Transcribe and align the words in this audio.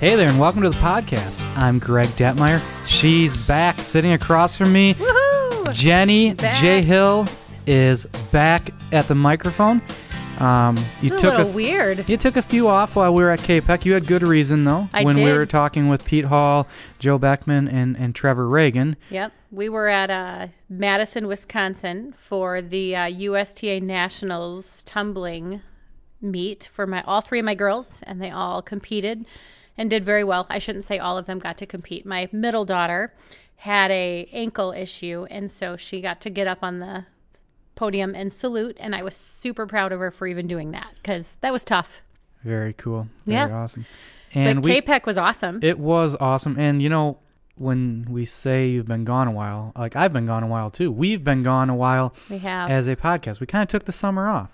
Hey 0.00 0.16
there, 0.16 0.30
and 0.30 0.40
welcome 0.40 0.62
to 0.62 0.70
the 0.70 0.76
podcast. 0.76 1.38
I'm 1.58 1.78
Greg 1.78 2.06
Detmeyer. 2.08 2.62
She's 2.86 3.36
back 3.46 3.78
sitting 3.80 4.12
across 4.12 4.56
from 4.56 4.72
me. 4.72 4.94
Woohoo! 4.94 5.74
Jenny 5.74 6.32
Back. 6.32 6.56
J. 6.62 6.80
Hill 6.80 7.26
is 7.66 8.06
back 8.32 8.70
at 8.92 9.04
the 9.08 9.14
microphone. 9.14 9.82
Um, 10.38 10.78
you 11.02 11.12
It's 11.12 11.22
a 11.22 11.26
took 11.26 11.36
little 11.36 11.52
weird. 11.52 12.08
You 12.08 12.16
took 12.16 12.38
a 12.38 12.42
few 12.42 12.66
off 12.66 12.96
while 12.96 13.12
we 13.12 13.22
were 13.22 13.28
at 13.28 13.40
KPEC. 13.40 13.84
You 13.84 13.92
had 13.92 14.06
good 14.06 14.22
reason, 14.22 14.64
though, 14.64 14.88
I 14.94 15.04
when 15.04 15.16
we 15.16 15.24
did. 15.24 15.36
were 15.36 15.44
talking 15.44 15.90
with 15.90 16.02
Pete 16.06 16.24
Hall, 16.24 16.66
Joe 16.98 17.18
Beckman, 17.18 17.68
and, 17.68 17.94
and 17.98 18.14
Trevor 18.14 18.46
Ragan. 18.46 18.96
Yep. 19.10 19.32
We 19.50 19.68
were 19.68 19.88
at 19.88 20.08
uh, 20.08 20.46
Madison, 20.70 21.26
Wisconsin 21.26 22.14
for 22.16 22.62
the 22.62 22.96
uh, 22.96 23.04
USTA 23.04 23.80
Nationals 23.80 24.82
tumbling 24.84 25.60
meet 26.22 26.70
for 26.72 26.86
my 26.86 27.02
all 27.02 27.20
three 27.20 27.40
of 27.40 27.44
my 27.44 27.54
girls, 27.54 28.00
and 28.04 28.18
they 28.22 28.30
all 28.30 28.62
competed 28.62 29.26
and 29.80 29.88
did 29.88 30.04
very 30.04 30.22
well. 30.22 30.46
I 30.50 30.58
shouldn't 30.58 30.84
say 30.84 30.98
all 30.98 31.16
of 31.16 31.24
them 31.24 31.38
got 31.38 31.56
to 31.56 31.64
compete. 31.66 32.04
My 32.04 32.28
middle 32.32 32.66
daughter 32.66 33.14
had 33.56 33.90
a 33.90 34.28
ankle 34.30 34.72
issue, 34.72 35.26
and 35.30 35.50
so 35.50 35.78
she 35.78 36.02
got 36.02 36.20
to 36.20 36.28
get 36.30 36.46
up 36.46 36.58
on 36.62 36.80
the 36.80 37.06
podium 37.76 38.14
and 38.14 38.30
salute, 38.30 38.76
and 38.78 38.94
I 38.94 39.02
was 39.02 39.16
super 39.16 39.66
proud 39.66 39.90
of 39.92 39.98
her 40.00 40.10
for 40.10 40.26
even 40.26 40.46
doing 40.46 40.72
that 40.72 40.92
because 40.96 41.32
that 41.40 41.50
was 41.50 41.62
tough. 41.64 42.02
Very 42.44 42.74
cool. 42.74 43.08
Very 43.24 43.38
Yeah. 43.50 43.56
awesome. 43.56 43.86
And 44.34 44.60
but 44.62 44.64
we, 44.64 44.80
KPEC 44.82 45.06
was 45.06 45.16
awesome. 45.16 45.60
it 45.62 45.78
was 45.78 46.14
awesome. 46.20 46.58
And, 46.58 46.82
you 46.82 46.90
know, 46.90 47.18
when 47.56 48.06
we 48.10 48.26
say 48.26 48.68
you've 48.68 48.86
been 48.86 49.04
gone 49.04 49.28
a 49.28 49.32
while, 49.32 49.72
like 49.76 49.96
I've 49.96 50.12
been 50.12 50.26
gone 50.26 50.42
a 50.42 50.46
while 50.46 50.70
too. 50.70 50.92
We've 50.92 51.24
been 51.24 51.42
gone 51.42 51.68
a 51.70 51.74
while 51.74 52.14
we 52.28 52.38
have 52.38 52.70
as 52.70 52.86
a 52.86 52.96
podcast. 52.96 53.40
We 53.40 53.46
kind 53.46 53.62
of 53.62 53.68
took 53.68 53.84
the 53.86 53.92
summer 53.92 54.28
off. 54.28 54.50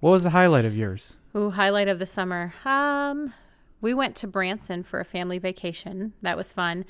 What 0.00 0.10
was 0.10 0.22
the 0.24 0.30
highlight 0.30 0.64
of 0.64 0.76
yours? 0.76 1.16
Ooh, 1.36 1.50
highlight 1.50 1.88
of 1.88 1.98
the 1.98 2.06
summer. 2.06 2.54
Um, 2.64 3.34
we 3.80 3.94
went 3.94 4.16
to 4.16 4.26
Branson 4.26 4.82
for 4.82 5.00
a 5.00 5.04
family 5.04 5.38
vacation. 5.38 6.12
That 6.22 6.36
was 6.36 6.52
fun. 6.52 6.84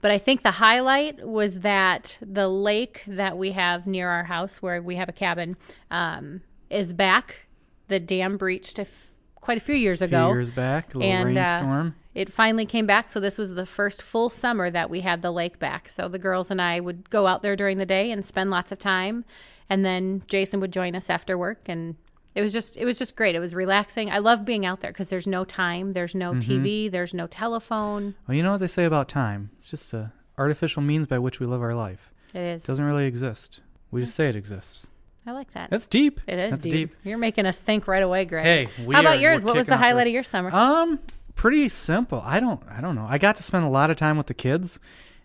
But 0.00 0.10
I 0.12 0.18
think 0.18 0.42
the 0.42 0.52
highlight 0.52 1.26
was 1.26 1.60
that 1.60 2.18
the 2.20 2.48
lake 2.48 3.02
that 3.08 3.36
we 3.36 3.52
have 3.52 3.86
near 3.86 4.08
our 4.10 4.24
house, 4.24 4.62
where 4.62 4.80
we 4.80 4.94
have 4.96 5.08
a 5.08 5.12
cabin, 5.12 5.56
um, 5.90 6.42
is 6.70 6.92
back. 6.92 7.46
The 7.88 7.98
dam 7.98 8.36
breached 8.36 8.78
a 8.78 8.82
f- 8.82 9.08
quite 9.34 9.56
a 9.58 9.60
few 9.60 9.74
years 9.74 10.00
A 10.00 10.06
few 10.06 10.16
ago. 10.16 10.28
years 10.28 10.50
back, 10.50 10.94
a 10.94 10.98
little 10.98 11.12
And, 11.12 11.36
uh, 11.36 11.40
rainstorm. 11.40 11.94
It 12.14 12.32
finally 12.32 12.66
came 12.66 12.86
back. 12.86 13.08
So 13.08 13.18
this 13.18 13.38
was 13.38 13.54
the 13.54 13.66
first 13.66 14.02
full 14.02 14.28
summer 14.30 14.70
that 14.70 14.88
we 14.90 15.00
had 15.00 15.22
the 15.22 15.30
lake 15.32 15.58
back. 15.58 15.88
So 15.88 16.08
the 16.08 16.18
girls 16.18 16.50
and 16.50 16.60
I 16.60 16.78
would 16.80 17.10
go 17.10 17.26
out 17.26 17.42
there 17.42 17.56
during 17.56 17.78
the 17.78 17.86
day 17.86 18.10
and 18.10 18.24
spend 18.24 18.50
lots 18.50 18.70
of 18.70 18.78
time. 18.78 19.24
And 19.70 19.84
then 19.84 20.22
Jason 20.28 20.60
would 20.60 20.72
join 20.72 20.94
us 20.94 21.10
after 21.10 21.36
work 21.38 21.62
and 21.66 21.96
it 22.38 22.42
was 22.42 22.52
just 22.52 22.76
it 22.76 22.84
was 22.84 22.98
just 22.98 23.16
great. 23.16 23.34
It 23.34 23.40
was 23.40 23.54
relaxing. 23.54 24.10
I 24.10 24.18
love 24.18 24.44
being 24.44 24.64
out 24.64 24.80
there 24.80 24.92
because 24.92 25.10
there's 25.10 25.26
no 25.26 25.44
time, 25.44 25.92
there's 25.92 26.14
no 26.14 26.32
Mm-hmm. 26.32 26.62
TV, 26.64 26.90
there's 26.90 27.12
no 27.12 27.26
telephone. 27.26 28.14
well, 28.26 28.36
you 28.36 28.42
know 28.42 28.52
what 28.52 28.60
they 28.60 28.68
say 28.68 28.84
about 28.84 29.08
time? 29.08 29.50
It's 29.58 29.68
just 29.70 29.92
a 29.92 30.12
artificial 30.38 30.82
means 30.82 31.06
by 31.06 31.18
which 31.18 31.40
we 31.40 31.46
live 31.46 31.60
our 31.62 31.74
life. 31.74 32.10
It 32.32 32.40
is. 32.40 32.62
It 32.64 32.66
doesn't 32.66 32.84
really 32.84 33.06
exist. 33.06 33.60
We 33.90 34.02
just 34.02 34.14
say 34.14 34.28
it 34.28 34.36
exists. 34.36 34.86
I 35.26 35.32
like 35.32 35.52
that. 35.52 35.68
That's 35.70 35.86
deep. 35.86 36.20
it 36.26 36.38
is 36.38 36.50
That's 36.52 36.62
deep. 36.62 36.94
You're 37.04 37.18
making 37.18 37.44
us 37.44 37.58
think 37.58 37.86
right 37.88 38.02
away, 38.02 38.24
Greg. 38.24 38.44
Hey, 38.44 38.84
we 38.86 38.94
how 38.94 39.00
about 39.02 39.16
are- 39.16 39.20
yours? 39.20 39.44
What 39.44 39.56
was 39.56 39.66
the 39.66 39.76
highlight 39.76 40.04
this- 40.04 40.10
of 40.10 40.14
your 40.14 40.22
summer? 40.22 40.50
Um, 40.54 40.98
pretty 41.34 41.68
simple. 41.68 42.20
I 42.24 42.38
don't. 42.40 42.62
I 42.70 42.80
don't 42.80 42.94
know. 42.94 43.06
I 43.08 43.18
got 43.18 43.36
to 43.36 43.42
spend 43.42 43.64
a 43.64 43.68
lot 43.68 43.90
of 43.90 43.96
time 43.96 44.16
with 44.16 44.26
the 44.28 44.34
kids, 44.34 44.78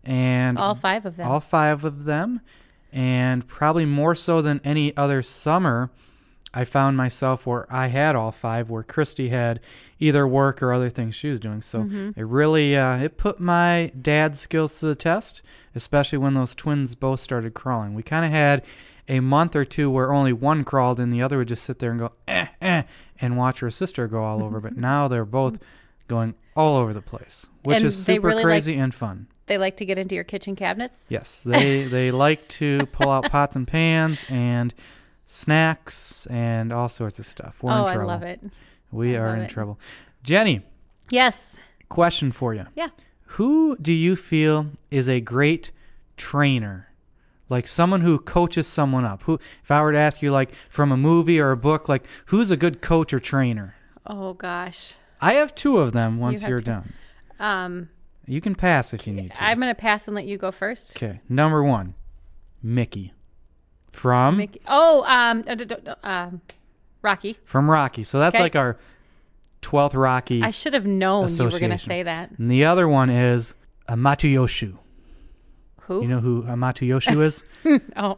and 0.04 0.58
All 0.58 0.76
five 0.76 1.06
of 1.06 1.16
them. 1.18 1.28
all 1.30 1.40
five 1.40 1.84
of 1.86 2.04
them, 2.06 2.42
and 2.92 3.48
probably 3.48 3.86
more 3.86 4.16
so 4.16 4.42
than 4.42 4.60
any 4.64 4.96
other 4.98 5.22
summer, 5.24 5.90
I 6.54 6.66
found 6.66 6.98
myself 6.98 7.48
where 7.48 7.66
I 7.74 7.88
had 7.88 8.16
all 8.16 8.32
five, 8.32 8.70
where 8.70 8.84
Christy 8.84 9.30
had 9.30 9.60
either 10.00 10.28
work 10.28 10.62
or 10.62 10.72
other 10.74 10.90
things 10.90 11.16
she 11.16 11.30
was 11.30 11.40
doing. 11.40 11.62
So 11.62 11.80
Mm-hmm. 11.80 12.20
it 12.20 12.24
really 12.26 12.76
uh, 12.78 12.98
it 12.98 13.18
put 13.18 13.40
my 13.40 13.92
dad's 14.00 14.40
skills 14.40 14.80
to 14.80 14.86
the 14.86 14.96
test, 14.96 15.42
especially 15.76 16.20
when 16.20 16.34
those 16.36 16.54
twins 16.54 16.94
both 16.96 17.20
started 17.20 17.54
crawling. 17.54 17.94
We 17.96 18.04
kind 18.04 18.26
of 18.26 18.32
had 18.32 18.64
a 19.10 19.20
month 19.20 19.56
or 19.56 19.66
two 19.66 19.90
where 19.90 20.14
only 20.14 20.32
one 20.34 20.64
crawled 20.64 21.00
and 21.00 21.12
the 21.12 21.22
other 21.22 21.38
would 21.40 21.48
just 21.48 21.64
sit 21.64 21.80
there 21.80 21.92
and 21.92 22.00
go 22.00 22.12
eh 22.28 22.48
eh 22.62 22.84
and 23.20 23.38
watch 23.38 23.60
her 23.60 23.72
sister 23.72 24.08
go 24.08 24.24
all 24.24 24.44
over. 24.44 24.60
But 24.62 24.78
now 24.92 25.08
they're 25.08 25.26
both 25.26 25.60
going 26.08 26.36
all 26.56 26.78
over 26.78 26.94
the 26.94 27.02
place, 27.02 27.48
which 27.64 27.78
And 27.78 27.86
is 27.86 28.02
super 28.06 28.28
really 28.28 28.38
like- 28.44 28.46
crazy 28.46 28.76
and 28.78 28.94
fun. 28.94 29.28
they 29.48 29.58
like 29.58 29.78
to 29.78 29.86
get 29.86 29.98
into 29.98 30.14
your 30.16 30.24
kitchen 30.24 30.56
cabinets. 30.56 31.08
Yes, 31.10 31.42
they 31.44 31.86
they 31.86 32.12
like 32.12 32.48
to 32.60 32.86
pull 32.92 33.10
out 33.10 33.32
pots 33.32 33.56
and 33.56 33.68
pans 33.68 34.24
and 34.30 34.74
snacks 35.26 36.26
and 36.28 36.72
all 36.72 36.90
sorts 36.90 37.20
of 37.20 37.26
stuff. 37.26 37.62
We're 37.62 37.72
oh, 37.72 37.76
in 37.86 37.90
I 37.90 37.94
trouble. 37.94 38.08
love 38.08 38.24
it. 38.24 38.42
We 38.92 39.16
I 39.16 39.20
are 39.20 39.36
in 39.36 39.42
it. 39.44 39.50
trouble. 39.50 39.80
Jenny, 40.24 40.62
Yes. 41.10 41.62
question 41.90 42.32
for 42.32 42.54
you. 42.54 42.66
Yeah. 42.76 42.90
Who 43.38 43.76
do 43.78 43.92
you 43.94 44.16
feel 44.16 44.68
is 44.92 45.10
a 45.10 45.20
great 45.20 45.72
trainer? 46.18 46.88
Like 47.50 47.68
someone 47.68 48.02
who 48.02 48.20
coaches 48.20 48.68
someone 48.68 49.06
up. 49.06 49.24
Who 49.24 49.40
if 49.64 49.72
I 49.72 49.82
were 49.82 49.92
to 49.92 49.98
ask 49.98 50.22
you 50.22 50.32
like 50.32 50.54
from 50.70 50.92
a 50.92 50.98
movie 50.98 51.40
or 51.40 51.52
a 51.52 51.58
book, 51.58 51.90
like 51.90 52.06
who's 52.28 52.52
a 52.52 52.58
good 52.58 52.82
coach 52.82 53.14
or 53.14 53.20
trainer? 53.20 53.76
Oh 54.06 54.34
gosh. 54.34 54.96
I 55.22 55.34
have 55.36 55.56
two 55.56 55.78
of 55.80 55.94
them 55.94 56.18
once 56.20 56.42
you're 56.44 56.60
two. 56.60 56.66
done. 56.66 56.94
Um, 57.40 57.90
You 58.28 58.40
can 58.42 58.56
pass 58.56 58.94
if 58.94 59.06
you 59.08 59.14
need 59.14 59.34
to. 59.34 59.44
I'm 59.44 59.60
gonna 59.60 59.76
pass 59.76 60.08
and 60.08 60.16
let 60.16 60.26
you 60.26 60.38
go 60.38 60.52
first. 60.52 60.96
okay. 60.96 61.20
Number 61.28 61.64
one, 61.64 61.96
Mickey. 62.62 63.14
From 63.94 64.38
Mickey. 64.38 64.60
Oh, 64.68 65.04
um, 65.06 65.44
uh, 65.48 65.96
um, 66.04 66.42
Rocky. 67.02 67.38
from 67.46 67.70
Rocky. 67.70 68.04
So 68.04 68.20
that's 68.20 68.36
Okay. 68.36 68.44
like 68.44 68.56
our 68.56 68.78
twelfth 69.62 69.96
Rocky. 69.96 70.44
I 70.44 70.52
should 70.52 70.74
have 70.74 70.86
known 70.86 71.30
you 71.30 71.44
were 71.46 71.50
going 71.52 71.70
to 71.70 71.76
Association. 71.76 71.80
say 71.80 72.04
that. 72.04 72.32
and 72.38 72.52
the 72.52 72.66
other 72.66 72.88
one 72.88 73.10
is 73.10 73.56
Hamato 73.88 74.30
Yoshi. 74.32 74.74
Who? 75.84 76.02
You 76.02 76.08
know 76.08 76.20
who 76.20 76.44
Hamato 76.44 76.86
Yoshi 76.88 77.12
is? 77.20 77.44
oh, 77.96 78.18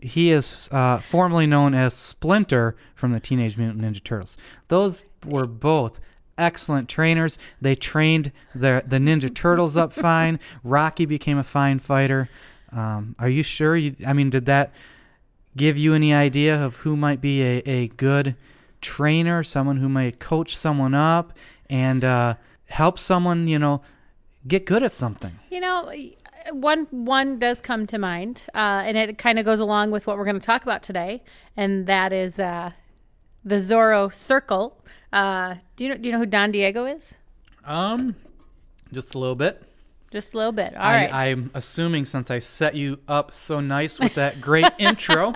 he 0.00 0.30
is 0.32 0.68
uh, 0.72 0.98
formerly 0.98 1.46
known 1.46 1.74
as 1.74 1.94
Splinter 1.94 2.76
from 2.94 3.12
the 3.12 3.20
Teenage 3.20 3.56
Mutant 3.56 3.80
Ninja 3.82 4.02
Turtles. 4.02 4.36
Those 4.68 5.04
were 5.26 5.46
both 5.46 6.00
excellent 6.38 6.88
trainers. 6.88 7.38
They 7.60 7.74
trained 7.74 8.32
the 8.54 8.82
the 8.86 8.96
Ninja 8.98 9.32
Turtles 9.34 9.76
up 9.76 9.92
fine. 10.08 10.40
Rocky 10.64 11.06
became 11.06 11.38
a 11.38 11.44
fine 11.44 11.78
fighter. 11.78 12.28
Um, 12.72 13.14
are 13.18 13.28
you 13.28 13.42
sure? 13.42 13.76
You, 13.76 13.94
I 14.06 14.14
mean, 14.14 14.30
did 14.30 14.46
that 14.46 14.72
give 15.56 15.76
you 15.76 15.94
any 15.94 16.14
idea 16.14 16.62
of 16.62 16.76
who 16.76 16.96
might 16.96 17.20
be 17.20 17.42
a, 17.42 17.62
a 17.66 17.88
good 17.88 18.36
trainer, 18.80 19.42
someone 19.42 19.76
who 19.76 19.88
might 19.88 20.18
coach 20.18 20.56
someone 20.56 20.94
up 20.94 21.36
and 21.70 22.04
uh, 22.04 22.34
help 22.66 22.98
someone, 22.98 23.48
you 23.48 23.58
know, 23.58 23.82
get 24.46 24.66
good 24.66 24.82
at 24.82 24.92
something? 24.92 25.38
you 25.50 25.60
know, 25.60 25.92
one 26.50 26.86
one 26.90 27.38
does 27.38 27.60
come 27.60 27.86
to 27.86 27.98
mind, 27.98 28.44
uh, 28.54 28.82
and 28.84 28.96
it 28.96 29.18
kind 29.18 29.38
of 29.38 29.44
goes 29.44 29.60
along 29.60 29.90
with 29.90 30.06
what 30.06 30.16
we're 30.16 30.24
going 30.24 30.40
to 30.40 30.44
talk 30.44 30.62
about 30.62 30.82
today, 30.82 31.22
and 31.56 31.86
that 31.86 32.12
is 32.12 32.38
uh, 32.38 32.70
the 33.44 33.56
Zorro 33.56 34.12
Circle. 34.14 34.76
Uh, 35.12 35.56
do 35.76 35.84
you 35.84 35.90
know? 35.90 35.96
Do 35.96 36.06
you 36.06 36.12
know 36.12 36.18
who 36.18 36.26
Don 36.26 36.50
Diego 36.50 36.86
is? 36.86 37.14
Um, 37.64 38.16
just 38.92 39.14
a 39.14 39.18
little 39.18 39.36
bit. 39.36 39.62
Just 40.12 40.34
a 40.34 40.36
little 40.36 40.52
bit. 40.52 40.76
All 40.76 40.82
I, 40.82 40.94
right. 40.94 41.14
I'm 41.14 41.50
assuming 41.54 42.04
since 42.04 42.30
I 42.30 42.38
set 42.38 42.74
you 42.74 42.98
up 43.08 43.34
so 43.34 43.60
nice 43.60 43.98
with 43.98 44.14
that 44.16 44.42
great 44.42 44.70
intro 44.78 45.32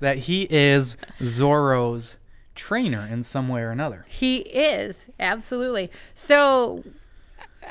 that 0.00 0.18
he 0.18 0.46
is 0.50 0.98
Zorro's 1.20 2.18
trainer 2.54 3.06
in 3.06 3.24
some 3.24 3.48
way 3.48 3.62
or 3.62 3.70
another. 3.70 4.04
He 4.06 4.38
is 4.38 4.96
absolutely. 5.18 5.90
So 6.14 6.84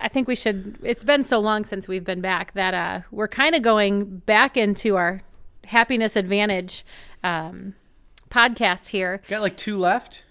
I 0.02 0.08
think 0.08 0.28
we 0.28 0.36
should. 0.36 0.80
It's 0.82 1.04
been 1.04 1.24
so 1.24 1.40
long 1.40 1.64
since 1.64 1.88
we've 1.88 2.04
been 2.04 2.22
back 2.22 2.54
that 2.54 2.74
uh, 2.74 3.02
we're 3.12 3.28
kind 3.28 3.54
of 3.54 3.62
going 3.62 4.18
back 4.26 4.58
into 4.58 4.96
our 4.96 5.22
happiness 5.66 6.16
advantage 6.16 6.84
um, 7.24 7.76
podcast 8.32 8.88
here. 8.88 9.22
Got 9.28 9.42
like 9.42 9.58
two 9.58 9.78
left. 9.78 10.24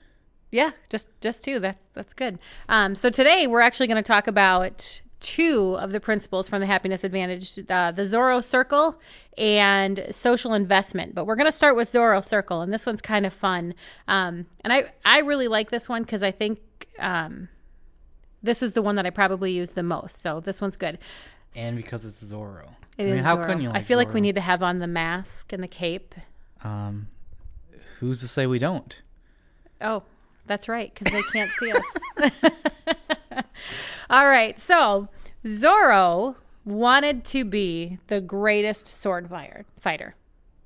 Yeah, 0.51 0.73
just 0.91 1.07
just 1.21 1.45
two. 1.45 1.61
That's 1.61 1.79
that's 1.95 2.15
good. 2.15 2.41
Um, 2.69 2.97
so 2.97 3.11
today 3.11 3.47
we're 3.47 3.61
actually 3.61 3.87
going 3.87 4.03
to 4.03 4.07
talk 4.07 4.27
about 4.27 5.03
two 5.21 5.77
of 5.79 5.93
the 5.93 6.01
principles 6.01 6.49
from 6.49 6.61
the 6.61 6.67
happiness 6.67 7.05
advantage: 7.05 7.59
uh, 7.69 7.93
the 7.93 8.03
Zorro 8.03 8.43
Circle 8.43 8.99
and 9.39 10.07
social 10.11 10.55
investment. 10.55 11.15
But 11.15 11.27
we're 11.27 11.37
going 11.37 11.47
to 11.47 11.53
start 11.53 11.77
with 11.77 11.91
Zorro 11.93 12.25
Circle, 12.25 12.63
and 12.63 12.73
this 12.73 12.87
one's 12.87 13.03
kind 13.03 13.27
of 13.27 13.33
fun. 13.33 13.75
Um, 14.09 14.47
and 14.63 14.73
I 14.73 14.93
I 15.05 15.21
really 15.21 15.49
like 15.49 15.71
this 15.71 15.89
one 15.89 16.03
because 16.03 16.23
I 16.23 16.31
think 16.31 16.59
um, 16.99 17.49
this 18.43 18.63
is 18.63 18.73
the 18.73 18.83
one 18.83 18.97
that 18.97 19.07
I 19.07 19.11
probably 19.11 19.53
use 19.53 19.73
the 19.73 19.83
most. 19.83 20.23
So 20.23 20.41
this 20.41 20.61
one's 20.61 20.77
good. 20.77 20.99
And 21.55 21.77
because 21.77 22.05
it's 22.05 22.23
Zorro. 22.23 22.69
It 22.99 23.05
I 23.05 23.11
mean, 23.15 23.19
how 23.19 23.37
Zorro. 23.37 23.47
couldn't 23.47 23.63
you 23.63 23.71
I 23.71 23.75
like 23.75 23.87
feel 23.87 23.99
like 23.99 24.13
we 24.13 24.21
need 24.21 24.35
to 24.37 24.41
have 24.41 24.63
on 24.63 24.79
the 24.79 24.87
mask 24.87 25.53
and 25.53 25.63
the 25.63 25.69
cape. 25.69 26.15
Um, 26.63 27.09
who's 28.01 28.21
to 28.21 28.29
say 28.29 28.47
we 28.47 28.59
don't? 28.59 29.01
Oh, 29.81 30.03
that's 30.47 30.69
right, 30.69 30.93
because 30.95 31.13
they 31.13 31.23
can't 31.23 31.51
see 31.59 31.73
us. 31.73 32.33
All 34.11 34.29
right, 34.29 34.59
so 34.59 35.09
Zorro 35.45 36.37
wanted 36.65 37.25
to 37.27 37.45
be 37.45 37.99
the 38.09 38.21
greatest 38.21 38.87
sword 38.87 39.29
fire, 39.29 39.65
fighter. 39.79 40.15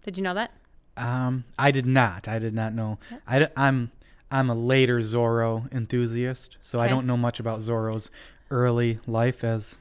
Did 0.03 0.17
you 0.17 0.25
know 0.25 0.35
that? 0.35 0.53
Um, 0.97 1.45
I 1.59 1.71
did 1.71 1.87
not. 1.87 2.29
I 2.29 2.39
did 2.39 2.55
not 2.55 2.75
know. 2.75 2.99
I, 3.27 3.49
am 3.57 3.91
I'm 4.31 4.51
a 4.51 4.55
later 4.55 5.01
Zorro 5.01 5.71
enthusiast, 5.73 6.57
so 6.63 6.79
I 6.81 6.89
don't 6.89 7.07
know 7.07 7.17
much 7.17 7.41
about 7.41 7.61
Zorro's 7.61 8.11
early 8.51 8.99
life 9.07 9.45
as 9.45 9.79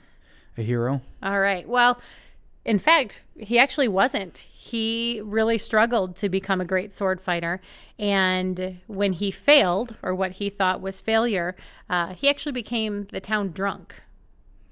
a 0.57 0.61
hero? 0.61 1.01
All 1.23 1.39
right. 1.39 1.67
Well, 1.67 1.99
in 2.65 2.79
fact, 2.79 3.21
he 3.37 3.57
actually 3.57 3.87
wasn't. 3.87 4.37
He 4.37 5.21
really 5.23 5.57
struggled 5.57 6.15
to 6.17 6.29
become 6.29 6.61
a 6.61 6.65
great 6.65 6.93
sword 6.93 7.21
fighter. 7.21 7.61
And 7.97 8.79
when 8.87 9.13
he 9.13 9.31
failed, 9.31 9.95
or 10.03 10.13
what 10.13 10.33
he 10.33 10.49
thought 10.49 10.81
was 10.81 11.01
failure, 11.01 11.55
uh, 11.89 12.13
he 12.13 12.29
actually 12.29 12.51
became 12.51 13.07
the 13.11 13.21
town 13.21 13.51
drunk. 13.51 14.03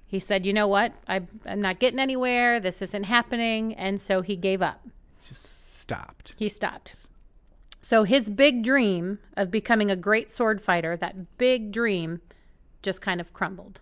He 0.06 0.20
said, 0.20 0.46
You 0.46 0.54
know 0.54 0.68
what? 0.68 0.94
I, 1.08 1.22
I'm 1.46 1.62
not 1.62 1.80
getting 1.80 2.00
anywhere. 2.00 2.60
This 2.60 2.82
isn't 2.82 3.04
happening. 3.04 3.74
And 3.74 4.00
so 4.00 4.22
he 4.22 4.36
gave 4.36 4.62
up. 4.62 4.86
Just 5.28 5.78
stopped. 5.78 6.36
He 6.38 6.50
stopped. 6.50 6.96
So 7.82 8.04
his 8.04 8.30
big 8.30 8.64
dream 8.64 9.20
of 9.36 9.50
becoming 9.50 9.90
a 9.90 9.96
great 9.96 10.32
sword 10.32 10.62
fighter, 10.62 10.98
that 10.98 11.38
big 11.38 11.72
dream, 11.72 12.22
just 12.82 13.02
kind 13.02 13.22
of 13.22 13.34
crumbled. 13.34 13.80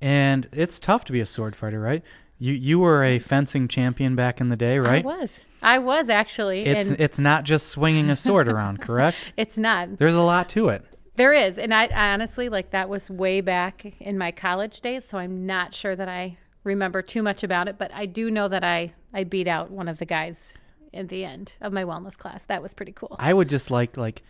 And 0.00 0.48
it's 0.52 0.78
tough 0.78 1.04
to 1.06 1.12
be 1.12 1.20
a 1.20 1.26
sword 1.26 1.54
fighter, 1.54 1.80
right? 1.80 2.02
You 2.42 2.54
you 2.54 2.80
were 2.80 3.04
a 3.04 3.20
fencing 3.20 3.68
champion 3.68 4.16
back 4.16 4.40
in 4.40 4.48
the 4.48 4.56
day, 4.56 4.80
right? 4.80 5.04
I 5.04 5.06
was. 5.06 5.40
I 5.62 5.78
was 5.78 6.08
actually. 6.08 6.64
It's 6.66 6.88
and 6.88 7.00
it's 7.00 7.20
not 7.20 7.44
just 7.44 7.68
swinging 7.68 8.10
a 8.10 8.16
sword 8.16 8.48
around, 8.48 8.80
correct? 8.80 9.16
it's 9.36 9.56
not. 9.56 9.96
There's 9.96 10.16
a 10.16 10.22
lot 10.22 10.48
to 10.50 10.68
it. 10.70 10.84
There 11.14 11.32
is. 11.32 11.56
And 11.56 11.72
I, 11.72 11.86
I 11.86 12.12
honestly, 12.12 12.48
like, 12.48 12.72
that 12.72 12.88
was 12.88 13.08
way 13.08 13.42
back 13.42 13.94
in 14.00 14.18
my 14.18 14.32
college 14.32 14.80
days. 14.80 15.04
So 15.04 15.18
I'm 15.18 15.46
not 15.46 15.72
sure 15.72 15.94
that 15.94 16.08
I 16.08 16.36
remember 16.64 17.00
too 17.00 17.22
much 17.22 17.44
about 17.44 17.68
it. 17.68 17.78
But 17.78 17.92
I 17.94 18.06
do 18.06 18.28
know 18.28 18.48
that 18.48 18.64
I, 18.64 18.92
I 19.14 19.22
beat 19.22 19.46
out 19.46 19.70
one 19.70 19.86
of 19.86 19.98
the 19.98 20.06
guys 20.06 20.54
in 20.92 21.06
the 21.06 21.24
end 21.24 21.52
of 21.60 21.72
my 21.72 21.84
wellness 21.84 22.18
class. 22.18 22.42
That 22.46 22.60
was 22.60 22.74
pretty 22.74 22.92
cool. 22.92 23.14
I 23.20 23.32
would 23.32 23.48
just 23.48 23.70
like 23.70 23.96
like 23.96 24.22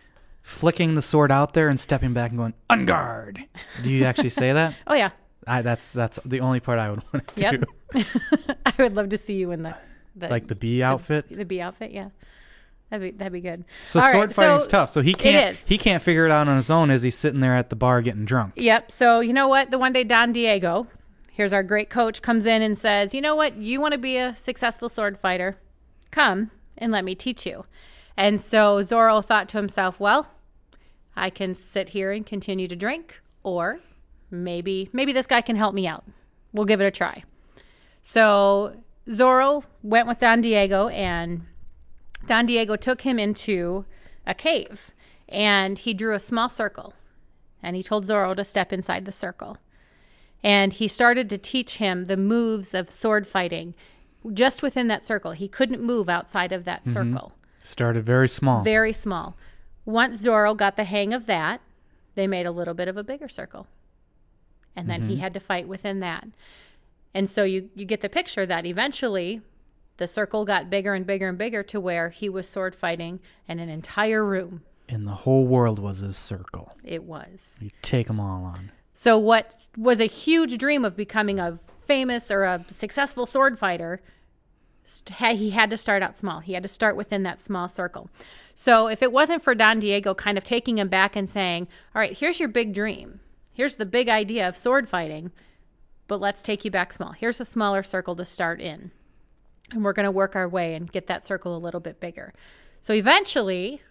flicking 0.43 0.93
the 0.93 1.01
sword 1.01 1.31
out 1.31 1.55
there 1.55 1.67
and 1.67 1.79
stepping 1.79 2.13
back 2.13 2.29
and 2.29 2.37
going 2.37 2.53
en 2.69 2.85
garde. 2.85 3.43
Do 3.81 3.91
you 3.91 4.05
actually 4.05 4.29
say 4.29 4.53
that? 4.53 4.75
Oh, 4.85 4.93
yeah. 4.93 5.11
I, 5.47 5.61
that's 5.61 5.91
that's 5.93 6.19
the 6.25 6.39
only 6.41 6.59
part 6.59 6.79
I 6.79 6.89
would 6.89 7.01
want 7.13 7.27
to 7.35 7.41
Yep. 7.41 7.63
do. 7.93 8.03
I 8.65 8.73
would 8.79 8.95
love 8.95 9.09
to 9.09 9.17
see 9.17 9.33
you 9.35 9.51
in 9.51 9.63
the, 9.63 9.75
the 10.15 10.27
Like 10.29 10.47
the 10.47 10.55
bee 10.55 10.81
outfit. 10.83 11.25
the 11.29 11.45
bee 11.45 11.61
outfit. 11.61 11.91
Yeah. 11.91 12.09
That'd 12.89 13.11
be, 13.13 13.17
that'd 13.17 13.33
be 13.33 13.41
good. 13.41 13.65
So 13.85 13.99
All 13.99 14.05
right, 14.05 14.11
sword 14.13 14.35
fighting's 14.35 14.63
so- 14.63 14.69
tough. 14.69 14.89
So 14.91 15.01
he 15.01 15.13
can't 15.15 15.55
is. 15.55 15.63
he 15.65 15.77
can't 15.79 16.01
figure 16.01 16.25
it 16.25 16.31
out 16.31 16.47
on 16.47 16.55
his 16.55 16.69
own 16.69 16.91
as 16.91 17.01
he's 17.01 17.17
sitting 17.17 17.39
there 17.39 17.55
at 17.55 17.69
the 17.71 17.75
bar 17.75 18.01
getting 18.01 18.25
drunk. 18.25 18.53
Yep. 18.55 18.91
So 18.91 19.19
you 19.19 19.33
know 19.33 19.47
what? 19.47 19.71
The 19.71 19.79
one 19.79 19.93
day 19.93 20.03
Don 20.03 20.31
Diego, 20.31 20.87
here's 21.31 21.53
our 21.53 21.63
great 21.63 21.89
coach, 21.89 22.21
comes 22.21 22.45
in 22.45 22.61
and 22.61 22.77
says, 22.77 23.13
"You 23.13 23.21
know 23.21 23.35
what? 23.35 23.57
You 23.57 23.81
want 23.81 23.93
to 23.93 23.97
be 23.97 24.17
a 24.17 24.35
successful 24.35 24.89
sword 24.89 25.17
fighter? 25.17 25.57
Come 26.11 26.51
and 26.77 26.91
let 26.91 27.03
me 27.03 27.15
teach 27.15 27.45
you." 27.47 27.65
And 28.15 28.39
so 28.39 28.77
Zorro 28.83 29.25
thought 29.25 29.49
to 29.49 29.57
himself, 29.57 29.99
"Well, 29.99 30.27
I 31.15 31.31
can 31.31 31.55
sit 31.55 31.89
here 31.89 32.11
and 32.11 32.23
continue 32.23 32.67
to 32.67 32.75
drink, 32.75 33.21
or 33.41 33.79
maybe 34.33 34.89
maybe 34.93 35.13
this 35.13 35.27
guy 35.27 35.41
can 35.41 35.55
help 35.55 35.73
me 35.73 35.87
out. 35.87 36.03
We'll 36.51 36.65
give 36.65 36.81
it 36.81 36.85
a 36.85 36.91
try." 36.91 37.23
So 38.01 38.75
Zorro 39.07 39.63
went 39.81 40.07
with 40.07 40.19
Don 40.19 40.41
Diego 40.41 40.87
and 40.89 41.45
Don 42.25 42.45
Diego 42.45 42.75
took 42.75 43.01
him 43.01 43.19
into 43.19 43.85
a 44.25 44.33
cave 44.33 44.91
and 45.27 45.77
he 45.77 45.93
drew 45.93 46.13
a 46.13 46.19
small 46.19 46.49
circle 46.49 46.93
and 47.61 47.75
he 47.75 47.83
told 47.83 48.07
Zorro 48.07 48.35
to 48.35 48.43
step 48.43 48.73
inside 48.73 49.05
the 49.05 49.11
circle. 49.11 49.57
And 50.43 50.73
he 50.73 50.89
started 50.89 51.29
to 51.29 51.37
teach 51.37 51.77
him 51.77 52.05
the 52.05 52.17
moves 52.17 52.73
of 52.73 52.91
sword 52.91 53.25
fighting 53.25 53.73
just 54.33 54.61
within 54.61 54.87
that 54.89 55.05
circle. 55.05 55.31
He 55.31 55.47
couldn't 55.47 55.81
move 55.81 56.09
outside 56.09 56.51
of 56.51 56.65
that 56.65 56.83
mm-hmm. 56.83 57.13
circle. 57.13 57.33
Started 57.61 58.05
very 58.05 58.27
small. 58.27 58.61
Very 58.61 58.91
small. 58.91 59.37
Once 59.85 60.21
Zorro 60.21 60.55
got 60.55 60.75
the 60.75 60.83
hang 60.83 61.13
of 61.13 61.25
that, 61.27 61.61
they 62.15 62.27
made 62.27 62.45
a 62.45 62.51
little 62.51 62.73
bit 62.73 62.89
of 62.89 62.97
a 62.97 63.03
bigger 63.03 63.29
circle. 63.29 63.67
And 64.75 64.89
then 64.89 65.07
he 65.07 65.15
mm-hmm. 65.15 65.21
had 65.23 65.33
to 65.35 65.39
fight 65.39 65.67
within 65.67 65.99
that. 65.99 66.27
And 67.13 67.29
so 67.29 67.43
you, 67.43 67.69
you 67.75 67.85
get 67.85 68.01
the 68.01 68.09
picture 68.09 68.45
that 68.45 68.65
eventually 68.65 69.41
the 69.97 70.07
circle 70.07 70.45
got 70.45 70.69
bigger 70.69 70.93
and 70.93 71.05
bigger 71.05 71.29
and 71.29 71.37
bigger 71.37 71.61
to 71.63 71.79
where 71.79 72.09
he 72.09 72.27
was 72.29 72.49
sword 72.49 72.73
fighting 72.73 73.19
in 73.47 73.59
an 73.59 73.69
entire 73.69 74.25
room. 74.25 74.63
and 74.89 75.07
the 75.07 75.11
whole 75.11 75.45
world 75.45 75.79
was 75.79 75.99
his 75.99 76.17
circle. 76.17 76.73
It 76.83 77.03
was. 77.03 77.57
You 77.61 77.69
take 77.81 78.07
them 78.07 78.19
all 78.19 78.43
on. 78.43 78.71
So 78.93 79.17
what 79.17 79.67
was 79.77 79.99
a 79.99 80.05
huge 80.05 80.57
dream 80.57 80.83
of 80.85 80.95
becoming 80.95 81.39
a 81.39 81.59
famous 81.85 82.31
or 82.31 82.43
a 82.43 82.65
successful 82.69 83.25
sword 83.25 83.57
fighter, 83.57 84.01
he 85.09 85.51
had 85.51 85.69
to 85.69 85.77
start 85.77 86.03
out 86.03 86.17
small. 86.17 86.39
He 86.39 86.53
had 86.53 86.63
to 86.63 86.69
start 86.69 86.95
within 86.95 87.23
that 87.23 87.39
small 87.39 87.67
circle. 87.67 88.09
So 88.53 88.87
if 88.87 89.01
it 89.01 89.11
wasn't 89.11 89.41
for 89.41 89.55
Don 89.55 89.79
Diego 89.79 90.13
kind 90.13 90.37
of 90.37 90.43
taking 90.43 90.77
him 90.77 90.89
back 90.89 91.15
and 91.15 91.27
saying, 91.27 91.67
"All 91.95 91.99
right, 91.99 92.17
here's 92.17 92.39
your 92.39 92.49
big 92.49 92.73
dream. 92.73 93.19
Here's 93.53 93.75
the 93.75 93.85
big 93.85 94.09
idea 94.09 94.47
of 94.47 94.57
sword 94.57 94.89
fighting, 94.89 95.31
but 96.07 96.19
let's 96.19 96.41
take 96.41 96.65
you 96.65 96.71
back 96.71 96.91
small. 96.93 97.11
Here's 97.11 97.39
a 97.39 97.45
smaller 97.45 97.83
circle 97.83 98.15
to 98.15 98.25
start 98.25 98.59
in." 98.59 98.91
And 99.71 99.83
we're 99.83 99.93
going 99.93 100.05
to 100.05 100.11
work 100.11 100.35
our 100.35 100.47
way 100.47 100.75
and 100.75 100.91
get 100.91 101.07
that 101.07 101.25
circle 101.25 101.55
a 101.55 101.57
little 101.57 101.79
bit 101.79 101.99
bigger. 101.99 102.33
So 102.81 102.93
eventually, 102.93 103.81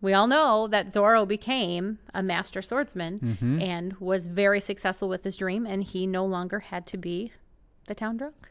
we 0.00 0.12
all 0.14 0.26
know 0.26 0.66
that 0.68 0.86
Zorro 0.86 1.26
became 1.26 1.98
a 2.14 2.22
master 2.22 2.62
swordsman 2.62 3.20
mm-hmm. 3.20 3.60
and 3.60 3.92
was 4.00 4.26
very 4.26 4.60
successful 4.60 5.08
with 5.08 5.24
his 5.24 5.36
dream, 5.36 5.66
and 5.66 5.84
he 5.84 6.06
no 6.06 6.24
longer 6.24 6.60
had 6.60 6.86
to 6.86 6.96
be 6.96 7.32
the 7.86 7.94
town 7.94 8.16
drunk. 8.16 8.50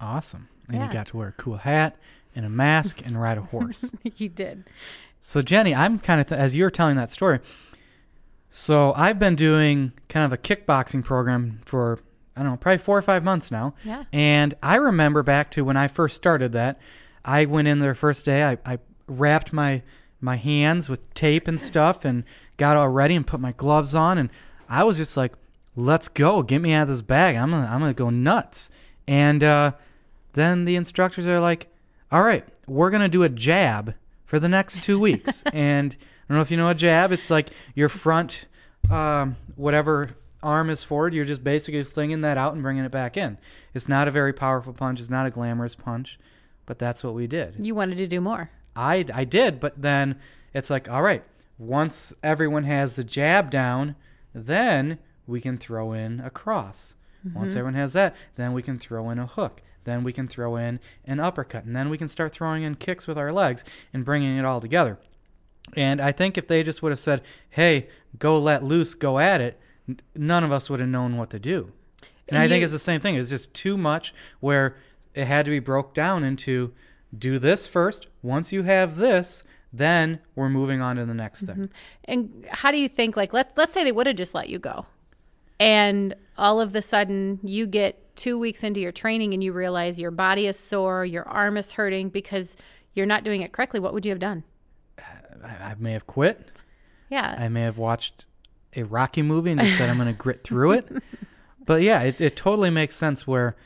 Awesome. 0.00 0.48
And 0.68 0.78
Yeah. 0.78 0.86
you 0.86 0.92
got 0.92 1.08
to 1.08 1.16
wear 1.16 1.28
a 1.28 1.32
cool 1.32 1.56
hat 1.56 1.96
and 2.34 2.46
a 2.46 2.48
mask 2.50 3.04
and 3.04 3.20
ride 3.20 3.38
a 3.38 3.42
horse. 3.42 3.90
he 4.14 4.28
did. 4.28 4.64
So 5.22 5.42
Jenny, 5.42 5.74
I'm 5.74 5.98
kind 5.98 6.20
of 6.20 6.28
th- 6.28 6.40
as 6.40 6.54
you 6.54 6.64
were 6.64 6.70
telling 6.70 6.96
that 6.96 7.10
story. 7.10 7.40
So 8.56 8.92
I've 8.94 9.18
been 9.18 9.34
doing 9.34 9.92
kind 10.08 10.24
of 10.24 10.32
a 10.32 10.38
kickboxing 10.38 11.02
program 11.02 11.58
for 11.64 11.98
I 12.36 12.42
don't 12.42 12.52
know, 12.52 12.56
probably 12.56 12.78
four 12.78 12.96
or 12.96 13.02
five 13.02 13.24
months 13.24 13.50
now. 13.50 13.74
Yeah. 13.84 14.04
And 14.12 14.54
I 14.62 14.76
remember 14.76 15.24
back 15.24 15.50
to 15.52 15.64
when 15.64 15.76
I 15.76 15.88
first 15.88 16.14
started 16.14 16.52
that. 16.52 16.80
I 17.24 17.46
went 17.46 17.66
in 17.66 17.80
there 17.80 17.96
first 17.96 18.24
day. 18.24 18.44
I, 18.44 18.58
I 18.64 18.78
wrapped 19.08 19.52
my 19.52 19.82
my 20.20 20.36
hands 20.36 20.88
with 20.88 21.12
tape 21.14 21.48
and 21.48 21.60
stuff 21.60 22.04
and 22.04 22.22
got 22.56 22.76
all 22.76 22.88
ready 22.88 23.16
and 23.16 23.26
put 23.26 23.40
my 23.40 23.52
gloves 23.52 23.92
on 23.92 24.18
and 24.18 24.30
I 24.68 24.84
was 24.84 24.98
just 24.98 25.16
like, 25.16 25.32
"Let's 25.74 26.06
go! 26.06 26.44
Get 26.44 26.60
me 26.60 26.72
out 26.74 26.82
of 26.82 26.88
this 26.88 27.02
bag. 27.02 27.34
I'm 27.34 27.50
gonna 27.50 27.66
I'm 27.66 27.80
gonna 27.80 27.92
go 27.92 28.08
nuts." 28.08 28.70
And 29.08 29.42
uh, 29.42 29.72
then 30.34 30.64
the 30.64 30.76
instructors 30.76 31.26
are 31.26 31.40
like, 31.40 31.66
"All 32.12 32.22
right, 32.22 32.46
we're 32.68 32.90
gonna 32.90 33.08
do 33.08 33.24
a 33.24 33.28
jab 33.28 33.94
for 34.24 34.38
the 34.38 34.48
next 34.48 34.82
two 34.82 34.98
weeks." 34.98 35.42
and 35.52 35.94
I 35.94 36.24
don't 36.28 36.36
know 36.36 36.42
if 36.42 36.50
you 36.50 36.56
know 36.56 36.68
a 36.68 36.74
jab. 36.74 37.12
It's 37.12 37.30
like 37.30 37.50
your 37.74 37.88
front, 37.88 38.46
um, 38.90 39.36
whatever 39.56 40.10
arm 40.42 40.70
is 40.70 40.84
forward. 40.84 41.14
You're 41.14 41.24
just 41.24 41.42
basically 41.42 41.82
flinging 41.84 42.20
that 42.22 42.38
out 42.38 42.54
and 42.54 42.62
bringing 42.62 42.84
it 42.84 42.92
back 42.92 43.16
in. 43.16 43.38
It's 43.72 43.88
not 43.88 44.08
a 44.08 44.10
very 44.10 44.32
powerful 44.32 44.72
punch. 44.72 45.00
It's 45.00 45.10
not 45.10 45.26
a 45.26 45.30
glamorous 45.30 45.74
punch, 45.74 46.18
but 46.66 46.78
that's 46.78 47.02
what 47.02 47.14
we 47.14 47.26
did. 47.26 47.56
You 47.58 47.74
wanted 47.74 47.98
to 47.98 48.06
do 48.06 48.20
more. 48.20 48.50
I 48.76 49.04
I 49.12 49.24
did, 49.24 49.60
but 49.60 49.80
then 49.80 50.20
it's 50.52 50.70
like, 50.70 50.88
all 50.88 51.02
right, 51.02 51.24
once 51.58 52.12
everyone 52.22 52.64
has 52.64 52.96
the 52.96 53.04
jab 53.04 53.50
down, 53.50 53.96
then 54.34 54.98
we 55.26 55.40
can 55.40 55.56
throw 55.58 55.92
in 55.92 56.20
a 56.20 56.30
cross. 56.30 56.94
Once 57.32 57.52
everyone 57.52 57.72
has 57.74 57.94
that, 57.94 58.14
then 58.34 58.52
we 58.52 58.62
can 58.62 58.78
throw 58.78 59.08
in 59.08 59.18
a 59.18 59.26
hook. 59.26 59.62
Then 59.84 60.04
we 60.04 60.12
can 60.12 60.28
throw 60.28 60.56
in 60.56 60.80
an 61.04 61.20
uppercut, 61.20 61.64
and 61.64 61.76
then 61.76 61.90
we 61.90 61.98
can 61.98 62.08
start 62.08 62.32
throwing 62.32 62.62
in 62.62 62.74
kicks 62.74 63.06
with 63.06 63.18
our 63.18 63.32
legs 63.32 63.64
and 63.92 64.04
bringing 64.04 64.36
it 64.36 64.44
all 64.44 64.60
together. 64.60 64.98
And 65.76 66.00
I 66.00 66.12
think 66.12 66.36
if 66.36 66.48
they 66.48 66.62
just 66.62 66.82
would 66.82 66.92
have 66.92 66.98
said, 66.98 67.22
"Hey, 67.50 67.88
go 68.18 68.38
let 68.38 68.62
loose, 68.62 68.94
go 68.94 69.18
at 69.18 69.40
it," 69.40 69.58
none 70.14 70.44
of 70.44 70.52
us 70.52 70.68
would 70.68 70.80
have 70.80 70.88
known 70.88 71.16
what 71.16 71.30
to 71.30 71.38
do. 71.38 71.72
And, 72.28 72.36
And 72.36 72.38
I 72.38 72.48
think 72.48 72.62
it's 72.62 72.72
the 72.72 72.78
same 72.78 73.00
thing. 73.00 73.16
It's 73.16 73.30
just 73.30 73.52
too 73.54 73.76
much 73.76 74.14
where 74.40 74.76
it 75.14 75.26
had 75.26 75.44
to 75.44 75.50
be 75.50 75.58
broke 75.58 75.94
down 75.94 76.24
into 76.24 76.72
do 77.16 77.38
this 77.38 77.66
first. 77.66 78.06
Once 78.22 78.52
you 78.52 78.62
have 78.62 78.96
this, 78.96 79.42
then 79.72 80.20
we're 80.34 80.48
moving 80.48 80.80
on 80.80 80.96
to 80.96 81.04
the 81.04 81.14
next 81.14 81.42
thing. 81.42 81.56
Mm-hmm. 81.56 81.64
And 82.04 82.46
how 82.50 82.70
do 82.70 82.78
you 82.78 82.88
think 82.88 83.16
like 83.16 83.32
let's 83.32 83.52
let's 83.56 83.72
say 83.72 83.84
they 83.84 83.92
would 83.92 84.06
have 84.06 84.16
just 84.16 84.34
let 84.34 84.48
you 84.48 84.58
go. 84.58 84.86
And 85.60 86.14
all 86.36 86.60
of 86.60 86.72
the 86.72 86.82
sudden 86.82 87.40
you 87.42 87.66
get 87.66 88.03
2 88.16 88.38
weeks 88.38 88.62
into 88.62 88.80
your 88.80 88.92
training 88.92 89.34
and 89.34 89.42
you 89.42 89.52
realize 89.52 89.98
your 89.98 90.10
body 90.10 90.46
is 90.46 90.58
sore, 90.58 91.04
your 91.04 91.26
arm 91.28 91.56
is 91.56 91.72
hurting 91.72 92.08
because 92.08 92.56
you're 92.94 93.06
not 93.06 93.24
doing 93.24 93.42
it 93.42 93.52
correctly. 93.52 93.80
What 93.80 93.94
would 93.94 94.04
you 94.04 94.12
have 94.12 94.18
done? 94.18 94.44
I, 95.44 95.48
I 95.48 95.74
may 95.78 95.92
have 95.92 96.06
quit. 96.06 96.50
Yeah. 97.10 97.36
I 97.38 97.48
may 97.48 97.62
have 97.62 97.78
watched 97.78 98.26
a 98.76 98.82
Rocky 98.82 99.22
movie 99.22 99.50
and 99.50 99.60
just 99.60 99.76
said 99.76 99.90
I'm 99.90 99.96
going 99.96 100.08
to 100.12 100.18
grit 100.18 100.44
through 100.44 100.72
it. 100.72 100.88
But 101.64 101.82
yeah, 101.82 102.02
it, 102.02 102.20
it 102.20 102.36
totally 102.36 102.70
makes 102.70 102.96
sense 102.96 103.26
where 103.26 103.56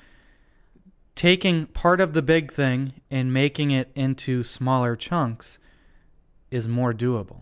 taking 1.15 1.67
part 1.67 2.01
of 2.01 2.13
the 2.13 2.23
big 2.23 2.53
thing 2.53 2.93
and 3.11 3.33
making 3.33 3.71
it 3.71 3.91
into 3.95 4.45
smaller 4.45 4.95
chunks 4.95 5.59
is 6.51 6.69
more 6.69 6.93
doable. 6.93 7.41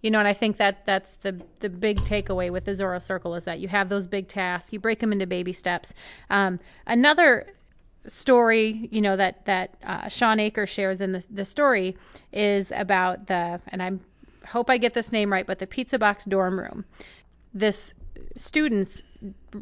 You 0.00 0.10
know, 0.12 0.20
and 0.20 0.28
I 0.28 0.32
think 0.32 0.58
that 0.58 0.86
that's 0.86 1.14
the 1.16 1.40
the 1.60 1.68
big 1.68 1.98
takeaway 2.00 2.52
with 2.52 2.64
the 2.64 2.72
Zorro 2.72 3.02
Circle 3.02 3.34
is 3.34 3.44
that 3.44 3.58
you 3.58 3.68
have 3.68 3.88
those 3.88 4.06
big 4.06 4.28
tasks, 4.28 4.72
you 4.72 4.78
break 4.78 5.00
them 5.00 5.12
into 5.12 5.26
baby 5.26 5.52
steps. 5.52 5.92
Um, 6.30 6.60
another 6.86 7.48
story, 8.06 8.88
you 8.92 9.00
know, 9.00 9.16
that 9.16 9.44
that 9.46 9.74
uh, 9.84 10.08
Shawn 10.08 10.40
Achor 10.40 10.66
shares 10.66 11.00
in 11.00 11.12
the 11.12 11.24
the 11.30 11.44
story 11.44 11.96
is 12.32 12.70
about 12.70 13.26
the, 13.26 13.60
and 13.68 13.82
I 13.82 13.92
hope 14.48 14.70
I 14.70 14.78
get 14.78 14.94
this 14.94 15.12
name 15.12 15.32
right, 15.32 15.46
but 15.46 15.58
the 15.58 15.66
pizza 15.66 15.98
box 15.98 16.24
dorm 16.24 16.58
room. 16.58 16.84
This 17.52 17.94
students' 18.36 19.02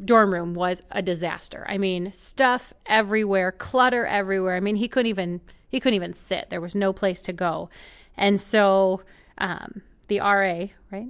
dorm 0.04 0.32
room 0.32 0.54
was 0.54 0.82
a 0.90 1.02
disaster. 1.02 1.64
I 1.68 1.78
mean, 1.78 2.12
stuff 2.12 2.74
everywhere, 2.86 3.52
clutter 3.52 4.06
everywhere. 4.06 4.56
I 4.56 4.60
mean, 4.60 4.76
he 4.76 4.88
couldn't 4.88 5.08
even 5.08 5.40
he 5.68 5.80
couldn't 5.80 5.94
even 5.94 6.14
sit. 6.14 6.50
There 6.50 6.60
was 6.60 6.74
no 6.74 6.92
place 6.92 7.22
to 7.22 7.32
go, 7.32 7.68
and 8.16 8.40
so 8.40 9.02
um, 9.38 9.82
the 10.08 10.20
RA, 10.20 10.66
right? 10.90 11.08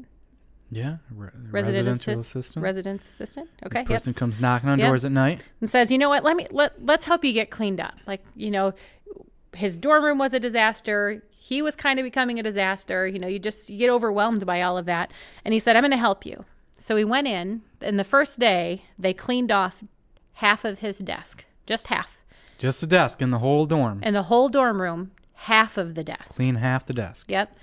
Yeah, 0.70 0.96
re- 1.14 1.28
Resident 1.50 1.86
residential 1.86 2.12
assist- 2.20 2.30
assistant. 2.36 2.62
Resident 2.62 3.02
assistant. 3.02 3.48
Okay. 3.64 3.82
The 3.84 3.88
person 3.94 4.10
yep. 4.10 4.16
comes 4.16 4.40
knocking 4.40 4.68
on 4.68 4.78
Yep. 4.80 4.88
doors 4.88 5.04
at 5.04 5.12
night. 5.12 5.42
and 5.60 5.70
says, 5.70 5.90
"You 5.92 5.98
know 5.98 6.08
what? 6.08 6.24
Let 6.24 6.36
me 6.36 6.46
let 6.50 6.84
let's 6.84 7.04
help 7.04 7.24
you 7.24 7.32
get 7.32 7.50
cleaned 7.50 7.80
up. 7.80 7.94
Like, 8.06 8.24
you 8.34 8.50
know, 8.50 8.72
his 9.54 9.76
dorm 9.76 10.04
room 10.04 10.18
was 10.18 10.32
a 10.34 10.40
disaster. 10.40 11.22
He 11.30 11.62
was 11.62 11.76
kind 11.76 12.00
of 12.00 12.02
becoming 12.04 12.40
a 12.40 12.42
disaster. 12.42 13.06
You 13.06 13.20
know, 13.20 13.28
you 13.28 13.38
just 13.38 13.70
you 13.70 13.78
get 13.78 13.90
overwhelmed 13.90 14.44
by 14.44 14.62
all 14.62 14.76
of 14.76 14.86
that." 14.86 15.12
And 15.44 15.54
he 15.54 15.60
said, 15.60 15.76
"I'm 15.76 15.82
going 15.82 15.92
to 15.92 15.96
help 15.96 16.26
you." 16.26 16.44
So 16.76 16.96
he 16.96 17.04
went 17.04 17.28
in, 17.28 17.62
and 17.80 17.98
the 17.98 18.04
first 18.04 18.38
day 18.40 18.82
they 18.98 19.14
cleaned 19.14 19.52
off 19.52 19.84
half 20.34 20.64
of 20.64 20.80
his 20.80 20.98
desk, 20.98 21.44
just 21.64 21.86
half, 21.86 22.22
Just 22.58 22.80
the 22.82 22.86
desk 22.86 23.22
in 23.22 23.30
the 23.30 23.38
whole 23.38 23.64
dorm. 23.66 24.02
In 24.02 24.12
the 24.14 24.24
whole 24.24 24.48
dorm 24.50 24.82
room, 24.82 25.12
half 25.36 25.76
of 25.76 25.94
the 25.94 26.02
desk. 26.02 26.34
Clean 26.34 26.56
half 26.56 26.86
the 26.86 26.92
desk. 26.92 27.30
Yep. 27.30 27.56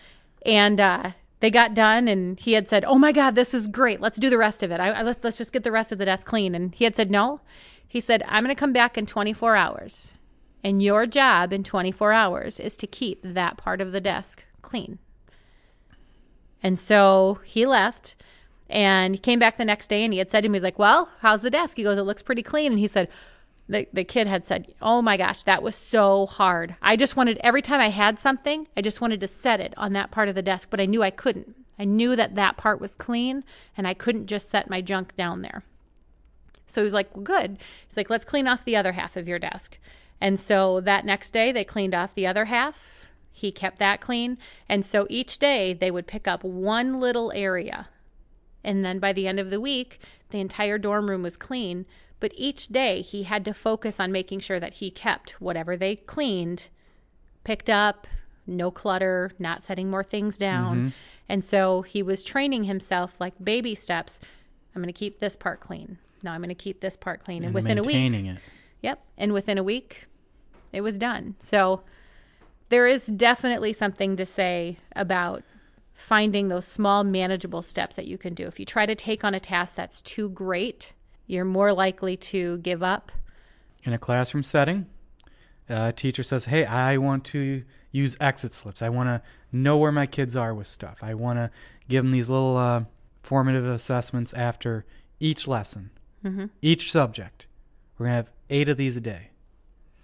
And 0.46 0.80
uh, 0.80 1.12
they 1.40 1.52
got 1.52 1.74
done, 1.74 2.08
and 2.08 2.40
he 2.40 2.54
had 2.54 2.68
said, 2.70 2.86
"Oh 2.86 2.98
my 2.98 3.12
God, 3.12 3.36
this 3.36 3.54
is 3.54 3.68
great. 3.68 4.00
Let's 4.00 4.20
do 4.20 4.30
the 4.30 4.38
rest 4.38 4.64
of 4.64 4.72
it. 4.72 4.80
I, 4.80 4.92
I, 4.92 5.02
let's 5.02 5.20
let's 5.24 5.38
just 5.38 5.52
get 5.52 5.64
the 5.64 5.72
rest 5.72 5.92
of 5.92 5.98
the 5.98 6.06
desk 6.06 6.26
clean." 6.26 6.56
And 6.56 6.74
he 6.74 6.86
had 6.86 6.96
said, 6.96 7.12
"No." 7.12 7.42
He 7.88 8.00
said, 8.00 8.24
"I'm 8.28 8.44
going 8.44 8.56
to 8.56 8.60
come 8.60 8.74
back 8.74 8.98
in 8.98 9.06
24 9.06 9.56
hours, 9.56 10.14
and 10.64 10.82
your 10.82 11.06
job 11.06 11.54
in 11.54 11.64
24 11.64 12.12
hours 12.12 12.60
is 12.60 12.76
to 12.78 12.88
keep 12.88 13.22
that 13.24 13.58
part 13.58 13.82
of 13.82 13.92
the 13.92 14.02
desk 14.02 14.46
clean." 14.62 15.00
And 16.62 16.80
so 16.80 17.40
he 17.44 17.66
left, 17.66 18.16
and 18.70 19.16
he 19.16 19.20
came 19.20 19.38
back 19.38 19.58
the 19.58 19.66
next 19.66 19.90
day, 19.90 20.04
and 20.04 20.14
he 20.14 20.20
had 20.20 20.30
said 20.30 20.42
to 20.42 20.50
me, 20.50 20.58
"He's 20.58 20.64
like, 20.64 20.80
well, 20.80 21.10
how's 21.20 21.42
the 21.42 21.50
desk?" 21.50 21.78
He 21.78 21.84
goes, 21.84 21.98
"It 21.98 22.04
looks 22.04 22.22
pretty 22.22 22.44
clean." 22.44 22.72
And 22.72 22.80
he 22.80 22.88
said, 22.88 23.10
the, 23.68 23.88
the 23.94 24.04
kid 24.04 24.28
had 24.28 24.46
said, 24.46 24.74
Oh 24.82 25.02
my 25.02 25.18
gosh, 25.18 25.44
that 25.44 25.64
was 25.64 25.76
so 25.76 26.26
hard. 26.26 26.76
I 26.82 26.96
just 26.96 27.16
wanted, 27.16 27.40
every 27.44 27.62
time 27.62 27.80
I 27.80 27.90
had 27.90 28.20
something, 28.20 28.68
I 28.76 28.82
just 28.82 29.02
wanted 29.02 29.22
to 29.22 29.28
set 29.28 29.60
it 29.60 29.74
on 29.78 29.94
that 29.94 30.12
part 30.12 30.30
of 30.30 30.36
the 30.36 30.42
desk, 30.42 30.70
but 30.70 30.82
I 30.82 30.86
knew 30.86 31.04
I 31.04 31.12
couldn't. 31.12 31.56
I 31.80 31.86
knew 31.86 32.16
that 32.16 32.36
that 32.36 32.58
part 32.58 32.80
was 32.80 32.96
clean 32.96 33.44
and 33.78 33.88
I 33.88 33.94
couldn't 33.94 34.28
just 34.28 34.50
set 34.50 34.70
my 34.70 34.82
junk 34.82 35.16
down 35.16 35.42
there. 35.42 35.64
So 36.66 36.82
he 36.82 36.86
was 36.86 36.94
like, 36.94 37.16
well, 37.16 37.24
Good. 37.24 37.58
He's 37.88 37.98
like, 37.98 38.10
Let's 38.10 38.26
clean 38.26 38.48
off 38.48 38.66
the 38.66 38.76
other 38.76 38.92
half 38.92 39.16
of 39.16 39.28
your 39.28 39.40
desk. 39.40 39.78
And 40.20 40.40
so 40.40 40.80
that 40.82 41.06
next 41.06 41.32
day, 41.32 41.52
they 41.52 41.66
cleaned 41.66 41.94
off 41.94 42.14
the 42.14 42.28
other 42.28 42.46
half. 42.46 43.08
He 43.32 43.52
kept 43.52 43.80
that 43.80 44.00
clean. 44.00 44.38
And 44.70 44.86
so 44.86 45.08
each 45.10 45.38
day, 45.40 45.74
they 45.74 45.92
would 45.92 46.08
pick 46.08 46.28
up 46.28 46.44
one 46.44 47.00
little 47.00 47.32
area. 47.34 47.90
And 48.64 48.86
then 48.86 49.00
by 49.00 49.12
the 49.12 49.28
end 49.28 49.40
of 49.40 49.50
the 49.50 49.60
week, 49.60 50.00
the 50.30 50.40
entire 50.40 50.78
dorm 50.78 51.10
room 51.10 51.24
was 51.24 51.36
clean. 51.36 51.86
But 52.24 52.32
each 52.38 52.70
day 52.70 53.02
he 53.02 53.24
had 53.24 53.44
to 53.44 53.54
focus 53.54 54.00
on 54.00 54.14
making 54.14 54.40
sure 54.40 54.58
that 54.58 54.76
he 54.76 54.90
kept 54.90 55.42
whatever 55.42 55.76
they 55.76 55.98
cleaned 55.98 56.70
picked 57.44 57.70
up, 57.70 58.08
no 58.48 58.72
clutter, 58.72 59.34
not 59.40 59.62
setting 59.62 59.90
more 59.90 60.06
things 60.06 60.38
down. 60.38 60.78
Mm-hmm. 60.78 60.88
And 61.28 61.44
so 61.44 61.82
he 61.82 62.02
was 62.02 62.24
training 62.24 62.64
himself 62.64 63.20
like 63.20 63.34
baby 63.44 63.76
steps. 63.76 64.20
I'm 64.74 64.82
going 64.82 64.88
to 64.88 64.98
keep 64.98 65.20
this 65.20 65.36
part 65.36 65.60
clean. 65.60 65.98
Now 66.22 66.32
I'm 66.32 66.40
going 66.40 66.48
to 66.48 66.56
keep 66.56 66.80
this 66.80 66.96
part 66.96 67.26
clean. 67.26 67.44
And, 67.44 67.48
And 67.48 67.56
within 67.56 67.78
a 67.78 67.84
week, 67.84 68.14
it. 68.14 68.38
Yep. 68.84 69.04
And 69.18 69.34
within 69.34 69.58
a 69.58 69.64
week, 69.64 70.06
it 70.72 70.80
was 70.80 70.98
done. 70.98 71.36
So 71.42 71.82
there 72.70 72.88
is 72.88 73.06
definitely 73.06 73.74
something 73.74 74.16
to 74.16 74.26
say 74.26 74.78
about 74.96 75.44
finding 75.94 76.48
those 76.48 76.66
small, 76.66 77.04
manageable 77.04 77.64
steps 77.64 77.98
that 77.98 78.08
you 78.08 78.18
can 78.18 78.34
do. 78.34 78.48
If 78.48 78.62
you 78.62 78.66
try 78.66 78.86
to 78.86 78.96
take 78.96 79.26
on 79.26 79.34
a 79.34 79.42
task 79.42 79.76
that's 79.76 80.02
too 80.02 80.30
great, 80.30 80.94
you're 81.28 81.46
more 81.46 81.74
likely 81.74 82.18
to 82.18 82.58
give 82.60 82.84
up. 82.84 83.12
in 83.86 83.92
a 83.94 83.98
classroom 83.98 84.44
setting, 84.44 84.86
a 85.70 85.92
teacher 85.92 86.24
says, 86.24 86.46
"Hey, 86.46 86.66
I 86.66 86.98
want 86.98 87.24
to 87.26 87.64
use 87.92 88.16
exit 88.20 88.54
slips. 88.54 88.82
I 88.82 88.90
want 88.90 89.08
to 89.10 89.22
know 89.52 89.78
where 89.78 89.92
my 89.92 90.06
kids 90.06 90.36
are 90.38 90.54
with 90.54 90.68
stuff. 90.68 90.98
I 91.02 91.14
want 91.14 91.38
to 91.40 91.52
give 91.90 92.04
them 92.04 92.12
these 92.12 92.30
little 92.30 92.56
uh, 92.58 92.84
formative 93.22 93.66
assessments 93.66 94.34
after 94.34 94.86
each 95.20 95.48
lesson, 95.48 95.90
Mm-hmm. 96.26 96.46
each 96.62 96.92
subject. 96.92 97.46
We're 97.98 98.06
gonna 98.08 98.16
have 98.16 98.30
eight 98.50 98.70
of 98.70 98.78
these 98.78 98.96
a 98.98 99.02
day. 99.02 99.30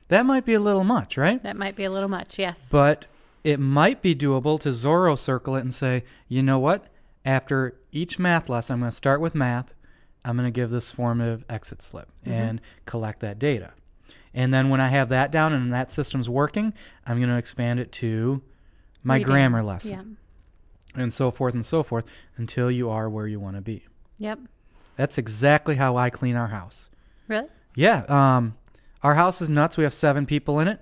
That 0.09 0.25
might 0.25 0.43
be 0.45 0.53
a 0.53 0.59
little 0.59 0.83
much, 0.83 1.15
right? 1.17 1.41
That 1.43 1.55
might 1.55 1.75
be 1.75 1.83
a 1.85 1.91
little 1.91 2.09
much, 2.09 2.37
yes. 2.39 2.67
But 2.71 3.07
it 3.43 3.59
might 3.59 4.01
be 4.01 4.13
doable 4.15 4.59
to 4.61 4.69
Zorro 4.69 5.17
circle 5.17 5.55
it 5.55 5.61
and 5.61 5.73
say, 5.73 6.03
you 6.27 6.41
know 6.43 6.59
what? 6.59 6.87
After 7.23 7.75
each 7.91 8.19
math 8.19 8.49
lesson, 8.49 8.73
I'm 8.73 8.79
going 8.81 8.89
to 8.91 8.95
start 8.95 9.21
with 9.21 9.35
math. 9.35 9.73
I'm 10.25 10.35
going 10.37 10.47
to 10.47 10.51
give 10.51 10.69
this 10.69 10.91
formative 10.91 11.45
exit 11.49 11.81
slip 11.81 12.09
and 12.25 12.61
collect 12.85 13.19
that 13.21 13.39
data. 13.39 13.71
And 14.33 14.53
then 14.53 14.69
when 14.69 14.79
I 14.81 14.89
have 14.89 15.09
that 15.09 15.31
down 15.31 15.53
and 15.53 15.73
that 15.73 15.91
system's 15.91 16.29
working, 16.29 16.73
I'm 17.05 17.17
going 17.17 17.29
to 17.29 17.37
expand 17.37 17.79
it 17.79 17.91
to 17.93 18.41
my 19.03 19.15
Reading. 19.15 19.27
grammar 19.27 19.63
lesson 19.63 20.17
Yeah. 20.95 21.01
and 21.01 21.13
so 21.13 21.31
forth 21.31 21.53
and 21.53 21.65
so 21.65 21.83
forth 21.83 22.05
until 22.37 22.69
you 22.69 22.89
are 22.89 23.09
where 23.09 23.27
you 23.27 23.39
want 23.39 23.55
to 23.55 23.61
be. 23.61 23.85
Yep. 24.19 24.39
That's 24.97 25.17
exactly 25.17 25.75
how 25.75 25.95
I 25.97 26.09
clean 26.09 26.35
our 26.35 26.47
house. 26.49 26.89
Really? 27.27 27.47
Yeah, 27.75 28.03
um, 28.09 28.55
our 29.01 29.15
house 29.15 29.41
is 29.41 29.47
nuts. 29.47 29.77
We 29.77 29.83
have 29.85 29.93
seven 29.93 30.25
people 30.25 30.59
in 30.59 30.67
it, 30.67 30.81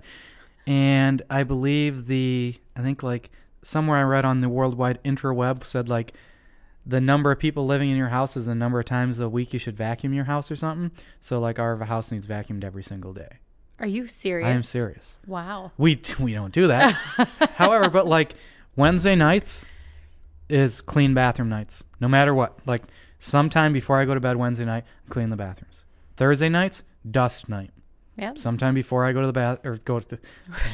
and 0.66 1.22
I 1.30 1.44
believe 1.44 2.06
the 2.06 2.56
I 2.74 2.82
think 2.82 3.02
like 3.04 3.30
somewhere 3.62 3.98
I 3.98 4.02
read 4.02 4.24
on 4.24 4.40
the 4.40 4.48
worldwide 4.48 5.02
intraweb 5.04 5.62
said 5.64 5.88
like 5.88 6.14
the 6.88 7.00
number 7.00 7.30
of 7.30 7.38
people 7.38 7.66
living 7.66 7.90
in 7.90 7.96
your 7.96 8.08
house 8.08 8.36
is 8.36 8.46
the 8.46 8.54
number 8.54 8.80
of 8.80 8.86
times 8.86 9.20
a 9.20 9.28
week 9.28 9.52
you 9.52 9.58
should 9.58 9.76
vacuum 9.76 10.14
your 10.14 10.24
house 10.24 10.50
or 10.50 10.56
something. 10.56 10.90
So 11.20 11.38
like 11.38 11.58
our 11.58 11.76
house 11.84 12.10
needs 12.10 12.26
vacuumed 12.26 12.64
every 12.64 12.82
single 12.82 13.12
day. 13.12 13.28
Are 13.78 13.86
you 13.86 14.06
serious? 14.08 14.48
I 14.48 14.52
am 14.52 14.62
serious. 14.62 15.18
Wow. 15.26 15.70
We 15.76 16.00
we 16.18 16.32
don't 16.32 16.52
do 16.52 16.66
that. 16.68 16.92
However, 17.54 17.90
but 17.90 18.06
like 18.06 18.34
Wednesday 18.74 19.14
nights 19.14 19.66
is 20.48 20.80
clean 20.80 21.12
bathroom 21.12 21.50
nights, 21.50 21.84
no 22.00 22.08
matter 22.08 22.34
what. 22.34 22.58
Like 22.66 22.82
sometime 23.18 23.74
before 23.74 24.00
I 24.00 24.06
go 24.06 24.14
to 24.14 24.20
bed 24.20 24.36
Wednesday 24.36 24.64
night, 24.64 24.84
clean 25.10 25.28
the 25.28 25.36
bathrooms. 25.36 25.84
Thursday 26.16 26.48
nights, 26.48 26.82
dust 27.08 27.50
night. 27.50 27.70
Yep. 28.16 28.38
Sometime 28.38 28.74
before 28.74 29.04
I 29.04 29.12
go 29.12 29.20
to 29.20 29.26
the 29.26 29.32
bath 29.32 29.60
or 29.64 29.76
go 29.76 30.00
to 30.00 30.18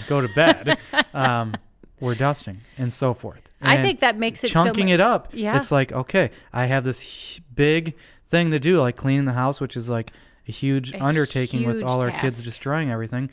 go 0.06 0.20
to 0.20 0.28
bed, 0.28 0.78
um, 1.12 1.54
we're 2.00 2.14
dusting 2.14 2.60
and 2.78 2.92
so 2.92 3.14
forth. 3.14 3.50
I 3.62 3.74
And 3.76 3.84
think 3.84 4.00
that 4.00 4.16
makes 4.18 4.42
it 4.44 4.48
so 4.48 4.52
chunking 4.52 4.86
mu- 4.86 4.92
it 4.94 5.00
up. 5.00 5.28
Yeah. 5.32 5.56
it's 5.56 5.70
like 5.72 5.92
okay, 5.92 6.30
I 6.52 6.66
have 6.66 6.84
this 6.84 7.02
h- 7.02 7.42
big 7.54 7.94
thing 8.30 8.50
to 8.50 8.58
do, 8.58 8.80
like 8.80 8.96
cleaning 8.96 9.24
the 9.24 9.32
house, 9.32 9.60
which 9.60 9.76
is 9.76 9.88
like 9.88 10.12
a 10.48 10.52
huge 10.52 10.92
A 10.92 11.02
undertaking 11.02 11.66
with 11.66 11.76
huge 11.76 11.84
all 11.86 12.02
our 12.02 12.10
kids 12.10 12.42
destroying 12.44 12.90
everything. 12.90 13.30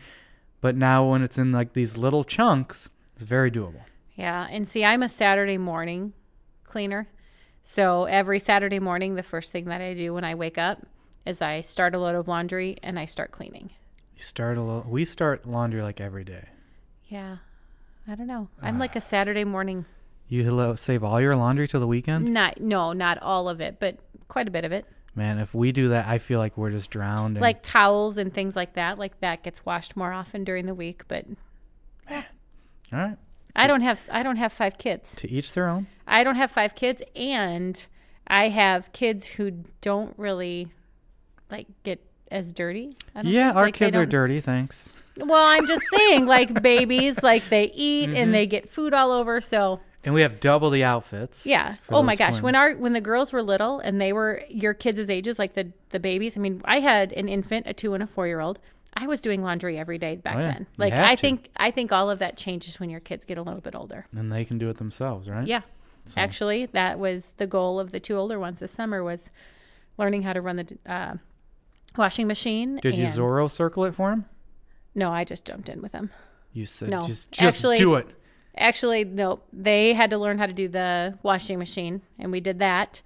But 0.61 0.75
now 0.75 1.09
when 1.09 1.23
it's 1.23 1.37
in 1.37 1.51
like 1.51 1.73
these 1.73 1.97
little 1.97 2.23
chunks, 2.23 2.87
it's 3.15 3.23
very 3.25 3.49
doable. 3.51 3.81
Yeah, 4.15 4.47
and 4.49 4.67
see, 4.67 4.85
I'm 4.85 5.01
a 5.01 5.09
Saturday 5.09 5.57
morning 5.57 6.13
cleaner. 6.63 7.07
So 7.63 8.05
every 8.05 8.39
Saturday 8.39 8.79
morning, 8.79 9.15
the 9.15 9.23
first 9.23 9.51
thing 9.51 9.65
that 9.65 9.81
I 9.81 9.93
do 9.93 10.13
when 10.13 10.23
I 10.23 10.35
wake 10.35 10.57
up 10.57 10.85
is 11.25 11.41
I 11.41 11.61
start 11.61 11.93
a 11.95 11.99
load 11.99 12.15
of 12.15 12.27
laundry 12.27 12.77
and 12.83 12.97
I 12.99 13.05
start 13.05 13.31
cleaning. 13.31 13.71
You 14.15 14.21
start 14.21 14.57
a 14.57 14.61
little. 14.61 14.89
We 14.89 15.05
start 15.05 15.45
laundry 15.47 15.81
like 15.81 15.99
every 15.99 16.23
day. 16.23 16.45
Yeah, 17.07 17.37
I 18.11 18.15
don't 18.15 18.27
know. 18.27 18.49
I'm 18.61 18.75
uh, 18.75 18.79
like 18.79 18.97
a 18.97 19.01
Saturday 19.01 19.45
morning. 19.45 19.85
You 20.27 20.75
save 20.75 21.01
all 21.01 21.21
your 21.21 21.33
laundry 21.37 21.65
till 21.69 21.79
the 21.79 21.87
weekend, 21.87 22.33
Not 22.33 22.59
no, 22.59 22.91
not 22.91 23.17
all 23.21 23.47
of 23.47 23.61
it, 23.61 23.77
but 23.79 23.99
quite 24.27 24.49
a 24.49 24.51
bit 24.51 24.65
of 24.65 24.73
it. 24.73 24.85
man. 25.15 25.39
If 25.39 25.53
we 25.53 25.71
do 25.71 25.89
that, 25.89 26.07
I 26.07 26.17
feel 26.17 26.39
like 26.39 26.57
we're 26.57 26.71
just 26.71 26.89
drowned. 26.89 27.37
And, 27.37 27.41
Like 27.41 27.63
towels 27.63 28.17
and 28.17 28.33
things 28.33 28.53
like 28.53 28.73
that. 28.73 28.99
Like 28.99 29.21
that 29.21 29.43
gets 29.43 29.65
washed 29.65 29.95
more 29.95 30.11
often 30.11 30.43
during 30.43 30.65
the 30.65 30.73
week. 30.73 31.03
But 31.07 31.25
all 32.09 32.23
right, 32.91 33.17
I 33.55 33.67
don't 33.67 33.81
have 33.81 34.05
I 34.11 34.23
don't 34.23 34.35
have 34.35 34.51
five 34.51 34.77
kids. 34.77 35.15
to 35.15 35.29
each 35.31 35.53
their 35.53 35.69
own. 35.69 35.87
I 36.05 36.25
don't 36.25 36.35
have 36.35 36.51
five 36.51 36.75
kids, 36.75 37.01
and 37.15 37.87
I 38.27 38.49
have 38.49 38.91
kids 38.91 39.25
who 39.25 39.51
don't 39.79 40.13
really 40.17 40.67
like 41.49 41.67
get 41.83 42.05
as 42.31 42.51
dirty. 42.51 42.95
Yeah, 43.23 43.51
our 43.51 43.65
Like, 43.65 43.73
kids 43.75 43.95
are 43.95 44.05
dirty. 44.05 44.41
Thanks. 44.41 44.93
Well, 45.19 45.45
I'm 45.45 45.67
just 45.67 45.83
saying, 45.93 46.25
like 46.25 46.61
babies, 46.63 47.21
like 47.21 47.49
they 47.49 47.65
eat 47.65 48.07
Mm-hmm. 48.07 48.15
and 48.17 48.33
they 48.33 48.47
get 48.47 48.69
food 48.69 48.93
all 48.93 49.11
over. 49.11 49.41
So 49.41 49.79
And 50.03 50.13
we 50.13 50.21
have 50.21 50.39
double 50.39 50.69
the 50.69 50.83
outfits. 50.83 51.45
yeah. 51.45 51.75
Oh 51.89 52.01
my 52.01 52.15
gosh, 52.15 52.35
when 52.41 52.53
twins. 52.53 52.57
our 52.57 52.75
when 52.75 52.93
the 52.93 53.01
girls 53.01 53.31
were 53.33 53.41
little 53.43 53.79
and 53.79 53.99
they 54.01 54.13
were 54.13 54.43
your 54.49 54.73
kids' 54.73 55.09
ages, 55.09 55.37
like 55.37 55.53
the 55.53 55.71
the 55.89 55.99
babies. 55.99 56.37
I 56.37 56.39
mean, 56.39 56.61
I 56.65 56.79
had 56.79 57.11
an 57.13 57.27
infant, 57.27 57.67
a 57.67 57.73
two 57.73 57.93
and 57.93 58.01
a 58.01 58.07
four 58.07 58.25
year 58.27 58.39
old. 58.39 58.59
I 58.93 59.07
was 59.07 59.21
doing 59.21 59.41
laundry 59.41 59.77
every 59.77 59.97
day 59.97 60.15
back 60.17 60.35
Oh, 60.35 60.39
yeah. 60.39 60.51
then. 60.53 60.67
Like 60.77 60.93
I 60.93 61.15
to. 61.15 61.21
think 61.21 61.49
I 61.57 61.71
think 61.71 61.91
all 61.91 62.09
of 62.09 62.19
that 62.19 62.37
changes 62.37 62.79
when 62.79 62.89
your 62.89 62.99
kids 63.01 63.25
get 63.25 63.37
a 63.37 63.41
little 63.41 63.61
bit 63.61 63.75
older. 63.75 64.05
and 64.15 64.31
they 64.31 64.43
can 64.45 64.57
do 64.57 64.69
it 64.69 64.77
themselves, 64.77 65.29
right? 65.29 65.45
Yeah. 65.47 65.61
Actually, 66.17 66.65
that 66.67 66.97
was 66.99 67.33
the 67.37 67.45
goal 67.47 67.79
of 67.79 67.91
the 67.91 67.99
two 67.99 68.15
older 68.17 68.39
ones 68.39 68.59
this 68.59 68.71
summer 68.71 69.03
was 69.03 69.29
learning 69.97 70.23
how 70.23 70.33
to 70.33 70.41
run 70.41 70.55
the 70.55 70.77
uh, 70.91 71.13
washing 71.97 72.27
machine. 72.27 72.77
Did 72.81 72.97
you 72.97 73.05
and- 73.05 73.13
Zorro 73.13 73.49
circle 73.49 73.83
it 73.85 73.95
for 73.95 74.11
him? 74.11 74.25
No, 74.95 75.11
I 75.11 75.23
just 75.23 75.45
jumped 75.45 75.69
in 75.69 75.81
with 75.81 75.91
them. 75.93 76.09
You 76.53 76.65
said 76.65 76.89
No. 76.89 77.01
just 77.01 77.31
just 77.31 77.57
Actually- 77.57 77.77
do 77.77 77.95
it. 77.95 78.07
Actually, 78.57 79.05
no, 79.05 79.39
they 79.53 79.93
had 79.93 80.09
to 80.09 80.17
learn 80.17 80.37
how 80.37 80.45
to 80.45 80.51
do 80.53 80.67
the 80.67 81.17
washing 81.23 81.57
machine, 81.57 82.01
and 82.19 82.31
we 82.33 82.41
did 82.41 82.59
that. 82.59 83.01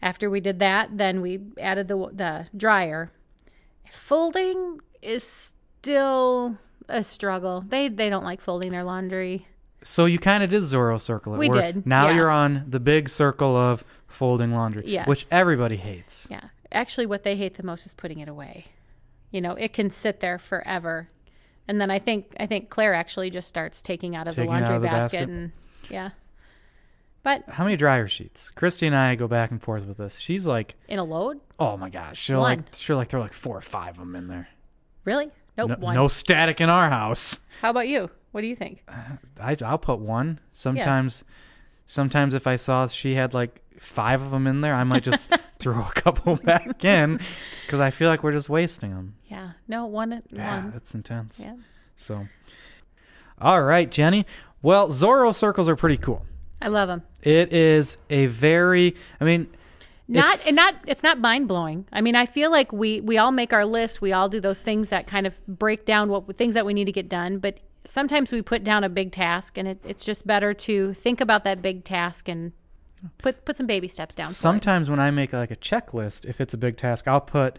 After 0.00 0.30
we 0.30 0.38
did 0.40 0.60
that, 0.60 0.96
then 0.96 1.20
we 1.20 1.40
added 1.58 1.88
the 1.88 1.96
the 2.12 2.46
dryer. 2.56 3.10
Folding 3.90 4.80
is 5.02 5.52
still 5.80 6.58
a 6.88 7.02
struggle. 7.02 7.64
They 7.66 7.88
they 7.88 8.08
don't 8.08 8.24
like 8.24 8.40
folding 8.40 8.70
their 8.72 8.84
laundry. 8.84 9.46
So 9.82 10.04
you 10.04 10.18
kind 10.18 10.42
of 10.42 10.50
did 10.50 10.62
Zorro 10.62 11.00
Circle 11.00 11.34
it. 11.34 11.38
We 11.38 11.48
where 11.48 11.72
did, 11.72 11.86
Now 11.86 12.08
yeah. 12.08 12.14
you're 12.16 12.30
on 12.30 12.64
the 12.68 12.80
big 12.80 13.08
circle 13.08 13.56
of 13.56 13.84
folding 14.08 14.52
laundry, 14.52 14.82
Yes. 14.86 15.06
which 15.06 15.26
everybody 15.30 15.76
hates. 15.76 16.26
Yeah. 16.30 16.40
Actually, 16.72 17.06
what 17.06 17.22
they 17.22 17.36
hate 17.36 17.56
the 17.56 17.62
most 17.62 17.86
is 17.86 17.94
putting 17.94 18.18
it 18.18 18.28
away. 18.28 18.66
You 19.30 19.40
know, 19.40 19.52
it 19.52 19.72
can 19.72 19.90
sit 19.90 20.20
there 20.20 20.38
forever. 20.38 21.08
And 21.68 21.80
then 21.80 21.90
I 21.90 21.98
think 21.98 22.34
I 22.38 22.46
think 22.46 22.70
Claire 22.70 22.94
actually 22.94 23.30
just 23.30 23.48
starts 23.48 23.82
taking 23.82 24.14
out 24.14 24.28
of 24.28 24.34
Taking 24.34 24.46
the 24.46 24.52
laundry 24.52 24.76
of 24.76 24.82
the 24.82 24.88
basket, 24.88 25.18
basket. 25.20 25.28
and 25.28 25.52
yeah. 25.90 26.10
But 27.22 27.42
How 27.48 27.64
many 27.64 27.76
dryer 27.76 28.06
sheets? 28.06 28.50
Christy 28.50 28.86
and 28.86 28.94
I 28.94 29.16
go 29.16 29.26
back 29.26 29.50
and 29.50 29.60
forth 29.60 29.84
with 29.84 29.96
this. 29.96 30.18
She's 30.18 30.46
like, 30.46 30.76
in 30.86 31.00
a 31.00 31.04
load, 31.04 31.40
oh 31.58 31.76
my 31.76 31.90
gosh, 31.90 32.18
she'll 32.20 32.40
One. 32.40 32.58
like 32.58 32.74
she'll 32.74 32.96
like 32.96 33.08
throw 33.08 33.20
like 33.20 33.32
four 33.32 33.56
or 33.56 33.60
five 33.62 33.94
of 33.94 33.98
them 33.98 34.14
in 34.14 34.28
there. 34.28 34.48
really? 35.04 35.30
Nope. 35.58 35.70
No, 35.70 35.76
one. 35.76 35.94
no 35.94 36.06
static 36.06 36.60
in 36.60 36.68
our 36.68 36.88
house. 36.90 37.40
How 37.62 37.70
about 37.70 37.88
you? 37.88 38.10
What 38.30 38.42
do 38.42 38.46
you 38.46 38.54
think? 38.54 38.84
Uh, 38.86 39.16
I, 39.40 39.56
I'll 39.64 39.78
put 39.78 39.98
one. 39.98 40.38
Sometimes, 40.52 41.24
sometimes 41.86 42.34
if 42.34 42.46
I 42.46 42.56
saw 42.56 42.86
she 42.86 43.14
had 43.14 43.32
like 43.34 43.62
five 43.80 44.20
of 44.22 44.30
them 44.30 44.46
in 44.46 44.60
there, 44.60 44.74
I 44.74 44.84
might 44.84 45.02
just 45.02 45.30
throw 45.72 45.80
a 45.82 45.92
couple 46.00 46.36
back 46.44 46.84
in 46.84 47.18
because 47.66 47.80
I 47.80 47.90
feel 47.90 48.08
like 48.08 48.22
we're 48.22 48.30
just 48.32 48.48
wasting 48.48 48.90
them. 48.90 49.16
Yeah. 49.26 49.52
No, 49.66 49.86
one. 49.86 50.22
Yeah, 50.30 50.62
one. 50.62 50.70
that's 50.70 50.94
intense. 50.94 51.40
Yeah. 51.42 51.56
So, 51.96 52.28
all 53.40 53.62
right, 53.62 53.90
Jenny. 53.90 54.26
Well, 54.62 54.88
Zorro 54.90 55.34
circles 55.34 55.68
are 55.68 55.74
pretty 55.74 55.96
cool. 55.96 56.24
I 56.62 56.68
love 56.68 56.86
them. 56.88 57.02
It 57.22 57.52
is 57.52 57.96
a 58.10 58.26
very, 58.26 58.94
I 59.20 59.24
mean, 59.24 59.48
Not 60.06 60.26
It's- 60.34 60.46
and 60.46 60.54
not 60.54 60.74
it's 60.86 61.02
not 61.02 61.18
mind 61.18 61.48
blowing. 61.48 61.84
I 61.92 62.00
mean, 62.00 62.14
I 62.14 62.26
feel 62.26 62.50
like 62.52 62.72
we 62.72 63.00
we 63.00 63.18
all 63.18 63.32
make 63.32 63.52
our 63.52 63.64
list. 63.64 64.00
We 64.00 64.12
all 64.12 64.28
do 64.28 64.40
those 64.40 64.62
things 64.62 64.90
that 64.90 65.08
kind 65.08 65.26
of 65.26 65.34
break 65.48 65.84
down 65.84 66.08
what 66.10 66.36
things 66.36 66.54
that 66.54 66.64
we 66.64 66.74
need 66.74 66.84
to 66.84 66.92
get 66.92 67.08
done. 67.08 67.38
But 67.38 67.58
sometimes 67.84 68.30
we 68.30 68.40
put 68.40 68.62
down 68.62 68.84
a 68.84 68.88
big 68.88 69.10
task, 69.10 69.58
and 69.58 69.66
it, 69.66 69.78
it's 69.84 70.04
just 70.04 70.26
better 70.26 70.54
to 70.54 70.92
think 70.94 71.20
about 71.20 71.42
that 71.42 71.60
big 71.60 71.82
task 71.82 72.28
and 72.28 72.52
put 73.18 73.44
put 73.44 73.56
some 73.56 73.66
baby 73.66 73.88
steps 73.88 74.14
down. 74.14 74.26
sometimes 74.26 74.88
when 74.90 75.00
I 75.00 75.10
make 75.10 75.32
like 75.32 75.50
a 75.50 75.56
checklist, 75.56 76.24
if 76.24 76.40
it's 76.40 76.54
a 76.54 76.58
big 76.58 76.76
task, 76.76 77.06
I'll 77.08 77.20
put 77.20 77.58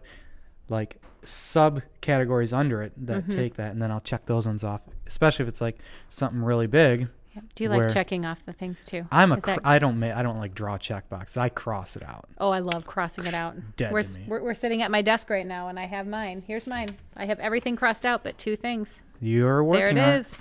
like 0.69 1.01
subcategories 1.23 2.53
under 2.53 2.81
it 2.83 2.93
that 3.07 3.23
Mm-hmm. 3.23 3.31
take 3.31 3.55
that, 3.55 3.71
and 3.71 3.81
then 3.81 3.91
I'll 3.91 3.99
check 4.01 4.25
those 4.25 4.45
ones 4.45 4.63
off. 4.63 4.81
Especially 5.05 5.43
if 5.43 5.49
it's 5.49 5.61
like 5.61 5.77
something 6.09 6.41
really 6.41 6.67
big. 6.67 7.07
Do 7.53 7.63
you 7.63 7.69
like 7.69 7.93
checking 7.93 8.25
off 8.25 8.41
the 8.43 8.51
things 8.53 8.83
too? 8.83 9.05
I'm 9.11 9.31
a 9.31 9.39
cr- 9.39 9.51
that- 9.51 9.59
I 9.63 9.77
don't 9.77 9.99
ma- 9.99 10.17
I 10.17 10.23
don't 10.23 10.39
like 10.39 10.55
draw 10.55 10.77
check 10.79 11.07
boxes. 11.07 11.37
I 11.37 11.49
cross 11.49 11.95
it 11.95 12.01
out. 12.01 12.27
oh, 12.39 12.49
I 12.49 12.59
love 12.59 12.87
crossing 12.87 13.27
it 13.27 13.35
out. 13.35 13.55
Dead 13.75 13.93
we're, 13.93 14.01
to 14.01 14.17
me. 14.17 14.25
we're 14.27 14.41
we're 14.41 14.53
sitting 14.55 14.81
at 14.81 14.89
my 14.89 15.03
desk 15.03 15.29
right 15.29 15.45
now, 15.45 15.67
and 15.67 15.79
I 15.79 15.85
have 15.85 16.07
mine. 16.07 16.43
Here's 16.47 16.65
mine. 16.65 16.89
I 17.15 17.25
have 17.27 17.39
everything 17.39 17.75
crossed 17.75 18.07
out, 18.07 18.23
but 18.23 18.39
two 18.39 18.55
things. 18.55 19.03
You're 19.21 19.63
working 19.63 19.95
there 19.95 20.05
on 20.07 20.13
it 20.15 20.19
is. 20.19 20.31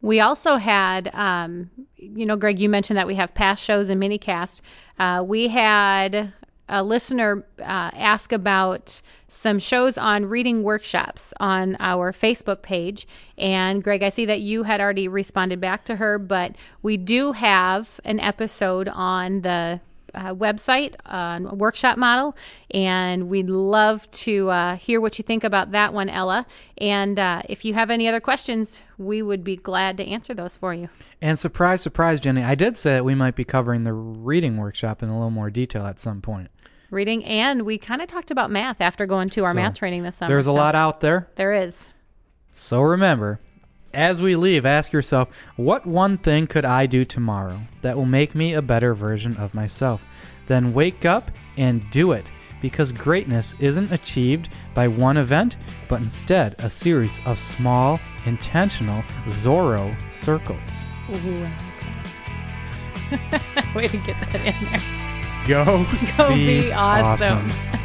We 0.01 0.19
also 0.19 0.57
had, 0.57 1.15
um, 1.15 1.69
you 1.95 2.25
know, 2.25 2.35
Greg, 2.35 2.59
you 2.59 2.69
mentioned 2.69 2.97
that 2.97 3.07
we 3.07 3.15
have 3.15 3.33
past 3.33 3.63
shows 3.63 3.89
and 3.89 4.01
minicast. 4.01 4.61
Uh, 4.99 5.23
we 5.25 5.47
had 5.47 6.33
a 6.69 6.83
listener 6.83 7.45
uh, 7.59 7.63
ask 7.93 8.31
about 8.31 9.01
some 9.27 9.59
shows 9.59 9.97
on 9.97 10.25
reading 10.25 10.63
workshops 10.63 11.33
on 11.39 11.75
our 11.79 12.11
Facebook 12.11 12.61
page. 12.61 13.07
And 13.37 13.83
Greg, 13.83 14.03
I 14.03 14.09
see 14.09 14.25
that 14.25 14.41
you 14.41 14.63
had 14.63 14.79
already 14.79 15.07
responded 15.07 15.59
back 15.59 15.85
to 15.85 15.97
her, 15.97 16.17
but 16.17 16.55
we 16.81 16.97
do 16.97 17.33
have 17.33 17.99
an 18.05 18.19
episode 18.19 18.87
on 18.87 19.41
the 19.41 19.81
uh, 20.13 20.33
website 20.33 20.95
on 21.05 21.47
a 21.47 21.53
workshop 21.53 21.97
model, 21.97 22.35
and 22.71 23.29
we'd 23.29 23.49
love 23.49 24.09
to 24.11 24.49
uh, 24.49 24.75
hear 24.75 25.01
what 25.01 25.17
you 25.17 25.23
think 25.23 25.43
about 25.43 25.71
that 25.71 25.93
one, 25.93 26.09
Ella. 26.09 26.45
And 26.77 27.19
uh, 27.19 27.41
if 27.49 27.65
you 27.65 27.73
have 27.73 27.89
any 27.89 28.07
other 28.07 28.19
questions, 28.19 28.81
we 28.97 29.21
would 29.21 29.43
be 29.43 29.55
glad 29.55 29.97
to 29.97 30.05
answer 30.05 30.33
those 30.33 30.55
for 30.55 30.73
you. 30.73 30.89
And 31.21 31.37
surprise, 31.37 31.81
surprise, 31.81 32.19
Jenny, 32.19 32.43
I 32.43 32.55
did 32.55 32.77
say 32.77 32.93
that 32.93 33.05
we 33.05 33.15
might 33.15 33.35
be 33.35 33.43
covering 33.43 33.83
the 33.83 33.93
reading 33.93 34.57
workshop 34.57 35.03
in 35.03 35.09
a 35.09 35.15
little 35.15 35.31
more 35.31 35.49
detail 35.49 35.85
at 35.85 35.99
some 35.99 36.21
point. 36.21 36.49
Reading, 36.91 37.25
and 37.25 37.63
we 37.63 37.79
kind 37.79 38.01
of 38.01 38.07
talked 38.07 38.29
about 38.29 38.51
math 38.51 38.79
after 38.79 39.07
going 39.07 39.29
to 39.31 39.43
our 39.43 39.51
So, 39.51 39.55
math 39.55 39.75
training 39.75 40.03
this 40.03 40.17
summer. 40.17 40.27
There's 40.27 40.45
a 40.45 40.49
so 40.49 40.53
lot 40.53 40.75
out 40.75 40.99
there. 40.99 41.27
There 41.35 41.53
is. 41.53 41.89
So 42.53 42.81
remember, 42.81 43.39
as 43.93 44.21
we 44.21 44.35
leave, 44.35 44.65
ask 44.65 44.91
yourself, 44.91 45.29
what 45.55 45.85
one 45.85 46.17
thing 46.17 46.47
could 46.47 46.65
I 46.65 46.85
do 46.85 47.05
tomorrow 47.05 47.59
that 47.81 47.95
will 47.95 48.05
make 48.05 48.33
me 48.35 48.53
a 48.53 48.61
better 48.61 48.93
version 48.93 49.37
of 49.37 49.53
myself? 49.53 50.05
Then 50.47 50.73
wake 50.73 51.05
up 51.05 51.31
and 51.57 51.89
do 51.91 52.11
it, 52.11 52.25
because 52.61 52.91
greatness 52.91 53.55
isn't 53.59 53.91
achieved 53.91 54.49
by 54.73 54.87
one 54.87 55.17
event, 55.17 55.57
but 55.87 56.01
instead 56.01 56.55
a 56.59 56.69
series 56.69 57.19
of 57.25 57.37
small, 57.37 57.99
intentional 58.25 59.03
Zorro 59.27 59.95
circles. 60.11 60.85
Ooh. 61.11 61.47
Way 63.75 63.87
to 63.87 63.97
get 63.97 64.15
that 64.31 64.45
in 64.45 64.55
there. 64.71 64.81
Go, 65.47 65.85
Go 66.17 66.33
be 66.33 66.71
awesome. 66.71 67.49
awesome. 67.49 67.79